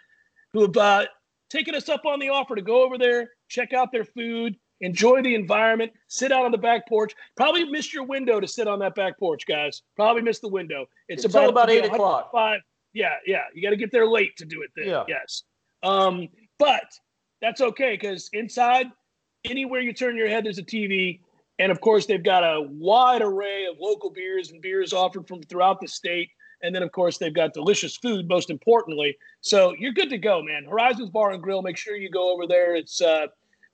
[0.53, 1.07] who have uh,
[1.49, 5.23] taken us up on the offer to go over there, check out their food, enjoy
[5.23, 7.15] the environment, sit out on the back porch.
[7.37, 9.83] Probably missed your window to sit on that back porch, guys.
[9.97, 10.87] Probably missed the window.
[11.09, 12.33] It's, It's about be 8 o'clock.
[12.33, 12.61] 105.
[12.97, 13.43] Yeah, yeah.
[13.55, 14.89] You got to get there late to do it then.
[14.89, 15.05] Yeah.
[15.07, 15.43] Yes.
[15.83, 16.29] Um,
[16.59, 16.85] but
[17.41, 18.87] that's okay because inside
[19.51, 21.21] Anywhere you turn your head, there's a TV.
[21.59, 25.43] And of course, they've got a wide array of local beers and beers offered from
[25.43, 26.29] throughout the state.
[26.63, 29.17] And then, of course, they've got delicious food, most importantly.
[29.41, 30.65] So you're good to go, man.
[30.65, 32.75] Horizons Bar and Grill, make sure you go over there.
[32.75, 33.27] It's uh,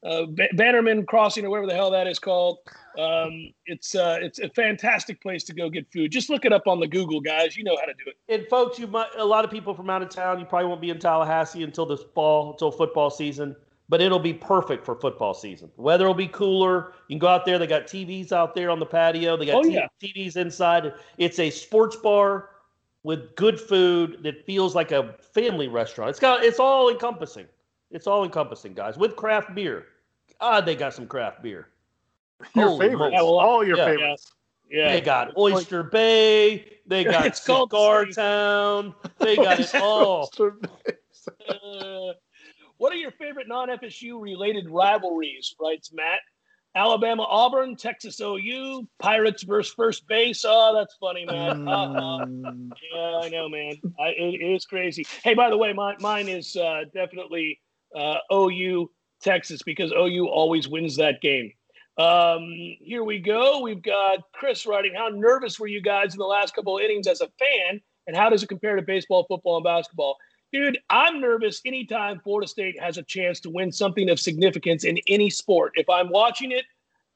[0.05, 2.59] uh, Bannerman Crossing or whatever the hell that is called.
[2.99, 6.11] Um, it's uh, it's a fantastic place to go get food.
[6.11, 7.57] Just look it up on the Google, guys.
[7.57, 8.17] You know how to do it.
[8.29, 10.39] And folks, you might a lot of people from out of town.
[10.41, 13.55] You probably won't be in Tallahassee until this fall, until football season.
[13.89, 15.71] But it'll be perfect for football season.
[15.77, 16.93] Weather will be cooler.
[17.09, 17.59] You can go out there.
[17.59, 19.37] They got TVs out there on the patio.
[19.37, 19.89] They got Oh, t- yeah.
[20.03, 20.95] TVs inside.
[21.19, 22.51] It's a sports bar
[23.03, 26.11] with good food that feels like a family restaurant.
[26.11, 27.47] It's got it's all encompassing.
[27.93, 29.86] It's all encompassing, guys, with craft beer.
[30.40, 31.68] God, they got some craft beer.
[32.57, 33.16] Your Holy favorites.
[33.16, 33.45] moly.
[33.45, 33.84] all your Yeah.
[33.86, 34.32] favorites.
[34.70, 34.93] Yeah.
[34.93, 36.78] They got Oyster Bay.
[36.86, 38.14] They got It's called Cigar City.
[38.14, 38.95] Town.
[39.18, 40.30] They got it all.
[41.49, 42.12] Uh,
[42.78, 45.55] what are your favorite non-FSU related rivalries?
[45.61, 46.18] Writes Matt.
[46.74, 50.43] Alabama Auburn, Texas OU, Pirates versus first base.
[50.45, 51.64] Oh, that's funny, man.
[51.64, 53.74] Mm, Yeah, I know, man.
[54.01, 55.07] I, it, it is crazy.
[55.22, 57.61] Hey, by the way, my, mine is uh, definitely
[57.97, 58.90] uh, OU
[59.22, 61.53] Texas because OU always wins that game.
[61.99, 63.61] Um, here we go.
[63.61, 64.95] We've got Chris writing.
[64.97, 68.16] How nervous were you guys in the last couple of innings as a fan, and
[68.16, 70.16] how does it compare to baseball, football, and basketball?
[70.53, 74.99] Dude, I'm nervous anytime Florida State has a chance to win something of significance in
[75.07, 75.72] any sport.
[75.76, 76.64] If I'm watching it,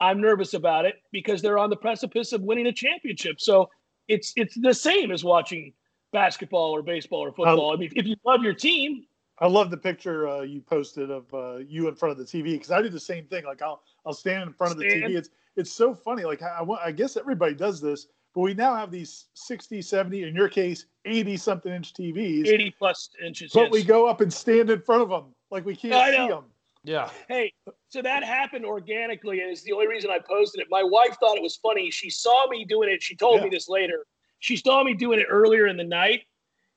[0.00, 3.40] I'm nervous about it because they're on the precipice of winning a championship.
[3.40, 3.68] So
[4.08, 5.72] it's it's the same as watching
[6.12, 7.72] basketball or baseball or football.
[7.72, 9.04] I mean, if you love your team,
[9.38, 12.52] I love the picture uh, you posted of uh, you in front of the TV
[12.52, 13.44] because I do the same thing.
[13.44, 15.16] Like I'll I'll stand in front of the TV.
[15.16, 16.24] It's it's so funny.
[16.24, 20.24] Like I, I I guess everybody does this, but we now have these 60, 70,
[20.24, 22.46] in your case, 80 something inch TVs.
[22.46, 23.52] 80 plus inches.
[23.52, 23.72] But yes.
[23.72, 26.28] we go up and stand in front of them like we can't I see know.
[26.28, 26.44] them.
[26.84, 27.10] Yeah.
[27.28, 27.52] Hey,
[27.88, 30.68] so that happened organically, and it's the only reason I posted it.
[30.70, 31.90] My wife thought it was funny.
[31.90, 33.02] She saw me doing it.
[33.02, 34.06] She told me this later.
[34.38, 36.26] She saw me doing it earlier in the night,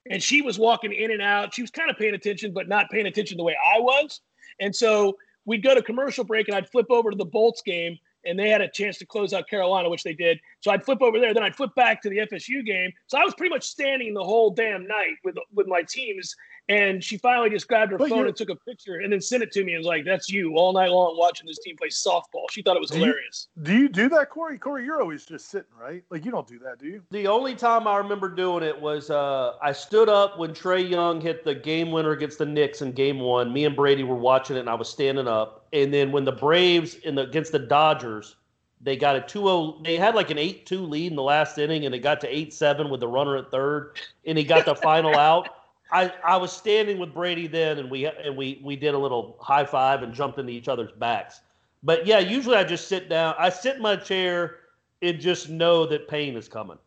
[0.09, 1.53] and she was walking in and out.
[1.53, 4.21] She was kind of paying attention, but not paying attention the way I was.
[4.59, 7.97] And so we'd go to commercial break, and I'd flip over to the Bolts game,
[8.25, 10.39] and they had a chance to close out Carolina, which they did.
[10.59, 12.91] So I'd flip over there, then I'd flip back to the FSU game.
[13.07, 16.35] So I was pretty much standing the whole damn night with with my teams.
[16.69, 19.41] And she finally just grabbed her But phone and took a picture and then sent
[19.41, 21.87] it to me and was like, "That's you all night long watching this team play
[21.87, 23.47] softball." She thought it was Do you- hilarious.
[23.63, 24.59] Do you do that, Corey?
[24.59, 26.03] Corey, you're always just sitting, right?
[26.11, 27.01] Like you don't do that, do you?
[27.09, 31.19] The only time I remember doing it was uh, I stood up when Trae Young
[31.19, 33.51] hit the game winner against the Knicks in Game One.
[33.51, 35.65] Me and Brady were watching it, and I was standing up.
[35.73, 38.35] And then when the Braves in the against the Dodgers,
[38.81, 39.83] they got a 2-0.
[39.83, 42.89] They had like an 8-2 lead in the last inning, and it got to 8-7
[42.91, 45.49] with the runner at third, and he got the final out.
[45.91, 49.37] I, I was standing with Brady then, and we and we we did a little
[49.41, 51.41] high five and jumped into each other's backs.
[51.81, 53.35] But yeah, usually I just sit down.
[53.39, 54.57] I sit in my chair
[55.01, 56.77] and just know that pain is coming.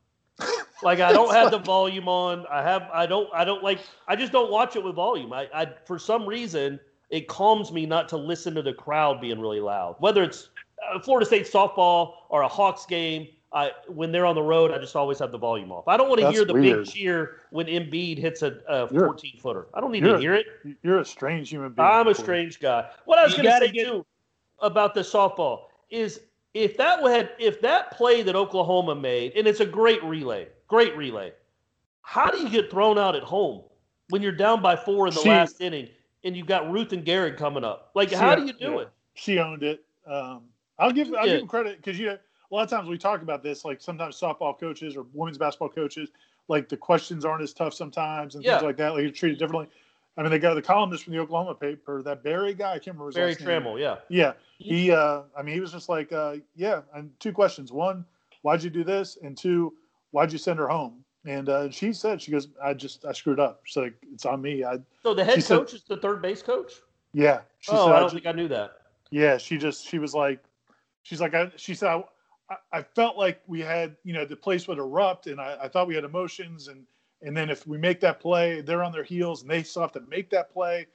[0.82, 2.44] Like I don't have the volume on.
[2.50, 2.88] I have.
[2.92, 3.28] I don't.
[3.32, 3.80] I don't like.
[4.09, 5.32] I just don't watch it with volume.
[5.32, 5.48] I.
[5.55, 6.78] I for some reason
[7.11, 9.96] it calms me not to listen to the crowd being really loud.
[9.98, 10.48] Whether it's
[11.05, 14.96] Florida State softball or a Hawks game, I when they're on the road, I just
[14.96, 15.86] always have the volume off.
[15.86, 16.84] I don't want to That's hear the weird.
[16.84, 19.66] big cheer when Embiid hits a, a 14 footer.
[19.74, 20.46] I don't need you're- to hear it.
[20.82, 21.86] You're a strange human being.
[21.86, 22.88] I'm a strange guy.
[23.05, 24.07] What I was going to say get- too
[24.61, 26.20] about the softball is
[26.55, 30.96] if that had if that play that Oklahoma made, and it's a great relay, great
[30.96, 31.32] relay.
[32.00, 33.62] How do you get thrown out at home
[34.09, 35.88] when you're down by four in the See- last inning
[36.24, 37.90] and you've got Ruth and Garrett coming up?
[37.94, 38.78] Like, how do you do yeah.
[38.80, 38.88] it?
[39.14, 39.84] She owned it.
[40.07, 40.44] Um,
[40.78, 42.18] I'll give I'll give him credit because you know,
[42.53, 43.64] a lot of times we talk about this.
[43.64, 46.11] Like sometimes softball coaches or women's basketball coaches,
[46.48, 48.53] like the questions aren't as tough sometimes and Yeah.
[48.59, 48.92] things like that.
[48.94, 49.68] Like you're treated differently.
[50.18, 52.72] I mean, they got the columnist from the Oklahoma paper, that Berry guy.
[52.72, 53.34] I can't remember his Berry.
[53.62, 53.96] Tramel, yeah.
[54.11, 54.90] Yeah, he.
[54.90, 56.82] Uh, I mean, he was just like, uh, yeah.
[56.94, 58.05] And two questions: one,
[58.42, 59.16] why'd you do this?
[59.22, 59.72] And two,
[60.11, 61.03] why'd you send her home?
[61.24, 63.61] And uh, she said, she goes, I just I screwed up.
[63.64, 64.64] She's like, it's on me.
[64.64, 66.72] I So the head She said- coach is the third base coach.
[67.14, 67.40] yeah.
[67.61, 68.72] She oh, said, I I don't ju- think I knew that.
[69.11, 70.40] yeah, she just she was like,
[71.05, 72.05] she's like, I, she said, I,
[72.53, 75.68] I- I felt like we had, you know, the place would erupt, and I, I
[75.68, 76.86] thought we had emotions, and
[77.24, 79.92] and then if we make that play, they're on their heels, and they still have
[79.92, 80.86] to make that play,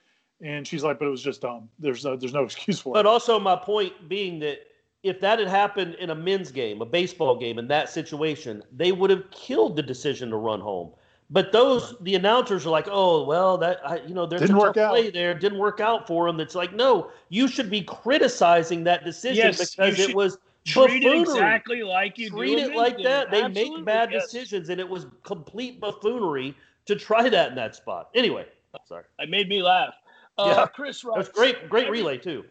[0.42, 1.70] and she's like, but it was just dumb.
[1.80, 3.04] There's no, there's no excuse for But it.
[3.04, 4.60] But also, my point being that
[5.04, 8.92] if that had happened in a men's game, a baseball game, in that situation, they
[8.92, 10.92] would have killed the decision to run home.
[11.30, 14.60] But those, the announcers are like, "Oh, well, that I, you know, there's Didn't a
[14.60, 14.92] work out.
[14.92, 15.34] play there.
[15.34, 19.76] Didn't work out for them." It's like, no, you should be criticizing that decision Yes,
[19.76, 20.38] because it should was
[20.68, 22.70] Treat it exactly like you Treat do.
[22.72, 23.32] it like that.
[23.32, 24.24] They Absolutely, make bad yes.
[24.32, 26.56] decisions, and it was complete buffoonery
[26.86, 28.10] to try that in that spot.
[28.16, 28.46] Anyway,
[28.86, 29.04] sorry.
[29.20, 29.94] It made me laugh.
[30.38, 30.66] Uh, Yeah.
[30.68, 32.44] Chris That was great, great every- relay too.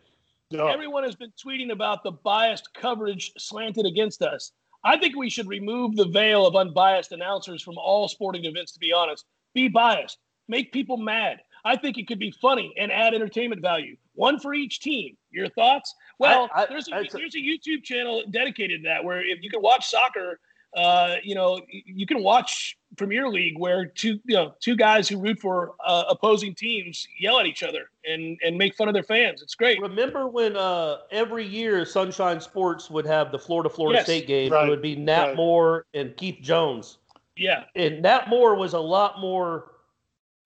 [0.51, 0.71] Yeah.
[0.73, 4.53] Everyone has been tweeting about the biased coverage slanted against us.
[4.85, 8.79] I think we should remove the veil of unbiased announcers from all sporting events, to
[8.79, 9.27] be honest.
[9.55, 11.41] Be biased, make people mad.
[11.65, 13.97] I think it could be funny and add entertainment value.
[14.15, 15.17] One for each team.
[15.33, 15.93] Your thoughts?
[16.19, 19.43] Well, I- I- there's, a, I- there's a YouTube channel dedicated to that where if
[19.43, 20.41] you can watch soccer,
[20.77, 25.19] uh, you know, you can watch Premier League where two, you know, two guys who
[25.19, 29.03] root for uh, opposing teams yell at each other and and make fun of their
[29.03, 29.41] fans.
[29.43, 29.81] It's great.
[29.81, 34.07] Remember when uh, every year Sunshine Sports would have the Florida Florida Yes.
[34.07, 34.53] State game?
[34.53, 34.67] Right.
[34.67, 35.37] It would be Nat Right.
[35.37, 36.99] Moore and Keith Jones.
[37.37, 37.65] Yeah.
[37.75, 39.73] And Nat Moore was a lot more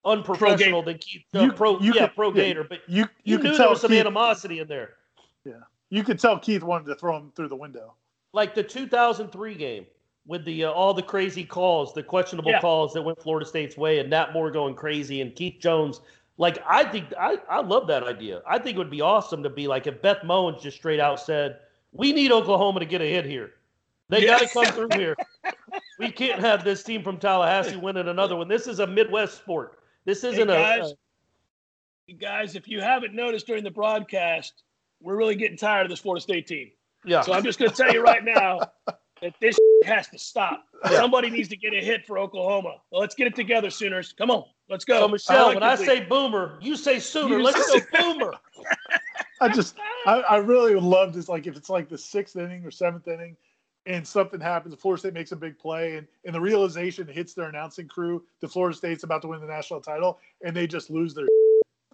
[0.05, 1.23] unprofessional than Keith.
[1.35, 3.51] Uh, You- pro, you yeah, could- pro yeah, Gator, but You you, you knew could
[3.51, 4.95] there tell was some Keith, animosity in there.
[5.89, 7.95] You could tell Keith wanted to throw him through the window.
[8.33, 9.85] Like the 2003 game
[10.25, 12.61] with the uh, all the crazy calls, the questionable Yeah.
[12.61, 15.99] calls that went Florida State's way, and Nat Moore going crazy, and Keith Jones.
[16.37, 18.41] Like I think I, I love that idea.
[18.47, 21.19] I think it would be awesome to be like if Beth Mowins just straight out
[21.19, 21.59] said,
[21.91, 23.55] "We need Oklahoma to get a hit here.
[24.07, 24.39] They Yeah.
[24.39, 25.17] got to come through here.
[25.99, 28.47] We can't have this team from Tallahassee winning another one.
[28.47, 29.79] This is a Midwest sport.
[30.05, 30.93] This isn't a, guys,
[32.09, 34.63] a Guys, if you haven't noticed during the broadcast,
[35.01, 36.71] we're really getting tired of this Florida State team.
[37.05, 37.21] yeah.
[37.21, 38.59] So I'm just going to tell you right now
[39.21, 40.65] that this has to stop.
[40.87, 42.75] Somebody needs to get a hit for Oklahoma.
[42.91, 44.13] Well, let's get it together, Sooners.
[44.13, 44.99] Come on, let's go.
[45.01, 45.95] So Michelle, when I Collectively.
[46.01, 47.37] say boomer, you say sooner.
[47.37, 48.33] You Let's say- go boomer.
[49.41, 49.75] I just,
[50.05, 51.27] I, I really would love this.
[51.27, 53.35] Like if it's like the sixth inning or seventh inning,
[53.87, 57.49] and something happens, Florida State makes a big play, and, and the realization hits their
[57.49, 61.15] announcing crew that Florida State's about to win the national title, and they just lose
[61.15, 61.25] their.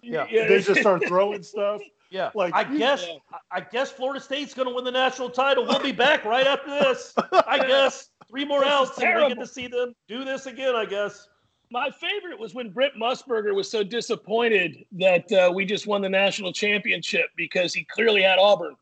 [0.02, 0.26] Yeah.
[0.30, 1.80] They just start throwing stuff.
[2.10, 5.66] Yeah, Like, I guess I- I guess Florida State's going to win the national title.
[5.66, 7.12] We'll be back right after this.
[7.46, 10.46] I guess three more This is outs and we get to see them do this
[10.46, 10.74] again.
[10.74, 11.28] I guess.
[11.70, 16.08] My favorite was when Brent Musburger was so disappointed that uh, we just won the
[16.08, 18.74] national championship because he clearly had Auburn.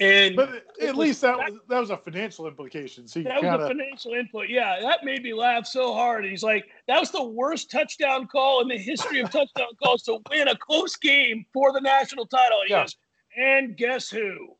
[0.00, 0.48] And But
[0.82, 3.06] at was- least that was that was a financial implication.
[3.06, 4.48] So That was a financial input.
[4.48, 6.24] Yeah, that made me laugh so hard.
[6.24, 10.18] He's like, that was the worst touchdown call in the history of touchdown calls to
[10.30, 12.58] win a close game for the national title.
[12.66, 12.82] He Yeah.
[12.82, 12.96] goes,
[13.36, 14.56] and guess who?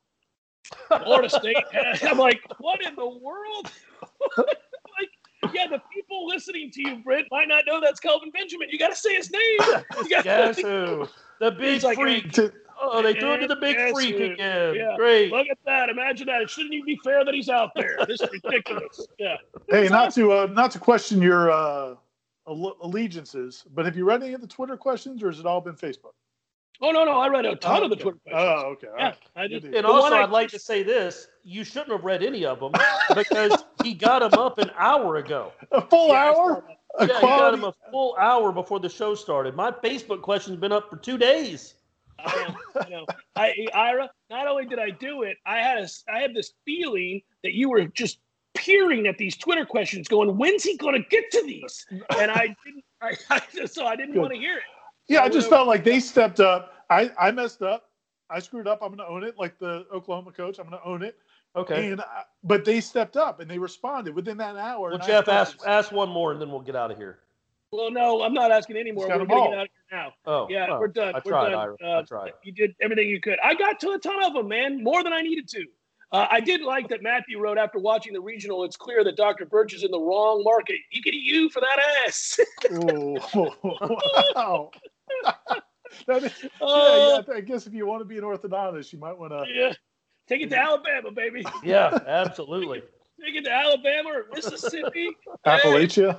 [0.88, 1.56] Florida State.
[2.04, 3.72] I'm like, what in the world?
[4.38, 8.68] like, yeah, the people listening to you, Brent, might not know that's Kelvin Benjamin.
[8.70, 9.42] You got to say his name.
[9.60, 11.08] You gotta- Guess who?
[11.40, 12.32] The big like, freak.
[12.80, 14.24] Oh, they threw it to the big Guess freak who?
[14.32, 14.74] again.
[14.74, 14.94] Yeah.
[14.96, 15.30] Great.
[15.32, 15.88] Look at that.
[15.88, 16.42] Imagine that.
[16.42, 17.98] It shouldn't even be fair that he's out there.
[18.06, 19.06] This is ridiculous.
[19.18, 19.36] Yeah.
[19.70, 21.94] hey, not to uh, not to question your uh,
[22.82, 25.74] allegiances, but have you read any of the Twitter questions, or has it all been
[25.74, 26.12] Facebook?
[26.82, 27.12] Oh, no, no.
[27.20, 28.02] I read a ton Oh, of the okay.
[28.02, 28.52] Twitter questions.
[28.64, 28.88] Oh, okay.
[28.98, 29.16] Yeah, right.
[29.36, 29.64] I did.
[29.64, 32.44] And The also, one I- I'd like to say this: you shouldn't have read any
[32.44, 32.72] of them
[33.14, 35.52] because he got them up an hour ago.
[35.70, 36.64] A full Yeah, hour.
[36.98, 37.58] A Yeah, he got quality.
[37.58, 39.54] him a full hour before the show started.
[39.54, 41.74] My Facebook question's been up for two days.
[42.24, 43.06] I know, I know.
[43.36, 47.22] I, Ira, not only did I do it, I had a, I had this feeling
[47.42, 48.18] that you were just
[48.54, 51.86] peering at these Twitter questions, going, "When's he going to get to these?"
[52.18, 52.84] And I didn't.
[53.02, 54.20] I, I so I didn't Good.
[54.20, 54.62] want to hear it.
[55.08, 56.72] Yeah, I just uh, felt like they stepped up.
[56.90, 57.90] I, I messed up.
[58.30, 58.80] I screwed up.
[58.82, 59.38] I'm going to own it.
[59.38, 61.16] Like the Oklahoma coach, I'm going to own it.
[61.56, 61.92] Okay.
[61.92, 64.90] And I, but they stepped up and they responded within that hour.
[64.90, 67.18] Well, Jeff, ask ask one more, and then we'll get out of here.
[67.76, 69.08] Well, no, I'm not asking anymore.
[69.08, 69.50] We're them going to all.
[69.50, 70.12] get out of here now.
[70.26, 71.14] Oh, Yeah, oh, we're done.
[71.14, 71.58] I we're tried, done.
[71.58, 71.76] Ira.
[71.84, 72.32] Uh, I tried.
[72.44, 73.38] You did everything you could.
[73.42, 75.64] I got to a ton of them, man, more than I needed to.
[76.12, 78.62] Uh, I did like that Matthew wrote after watching the regional.
[78.62, 79.46] It's clear that Dr.
[79.46, 80.76] Birch is in the wrong market.
[80.92, 82.38] You get a U for that ass.
[82.70, 83.50] Oh,
[84.36, 84.70] wow.
[86.08, 87.22] That is- yeah, Oh.
[87.28, 89.44] yeah, I guess if you want to be an orthodontist, you might want to.
[89.52, 89.72] yeah,
[90.28, 91.44] take it to Alabama, baby.
[91.62, 92.82] Yeah, absolutely.
[93.22, 95.10] Take it to Alabama or Mississippi.
[95.46, 96.18] Appalachia.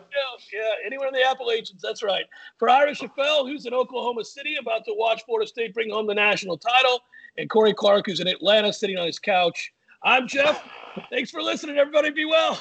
[0.54, 1.82] Yeah, anywhere in the Appalachians.
[1.82, 2.26] That's right.
[2.58, 6.16] For Ira Schoffel, who's in Oklahoma City, about to watch Florida State bring home the
[6.16, 7.02] national title,
[7.38, 9.74] and Corey Clark, who's in Atlanta, sitting on his couch.
[10.04, 10.64] I'm Jeff.
[11.10, 12.12] Thanks for listening, everybody.
[12.12, 12.60] Be well.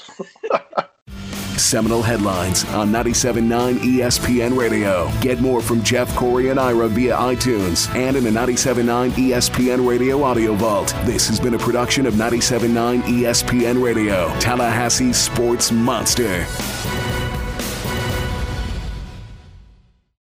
[1.59, 5.11] Seminole headlines on 97.9 ESPN Radio.
[5.21, 10.23] Get more from Jeff, Corey, and Ira via iTunes and in the 97.9 ESPN Radio
[10.23, 10.95] audio vault.
[11.05, 16.47] This has been a production of 97.9 ESPN Radio, Tallahassee's sports monster.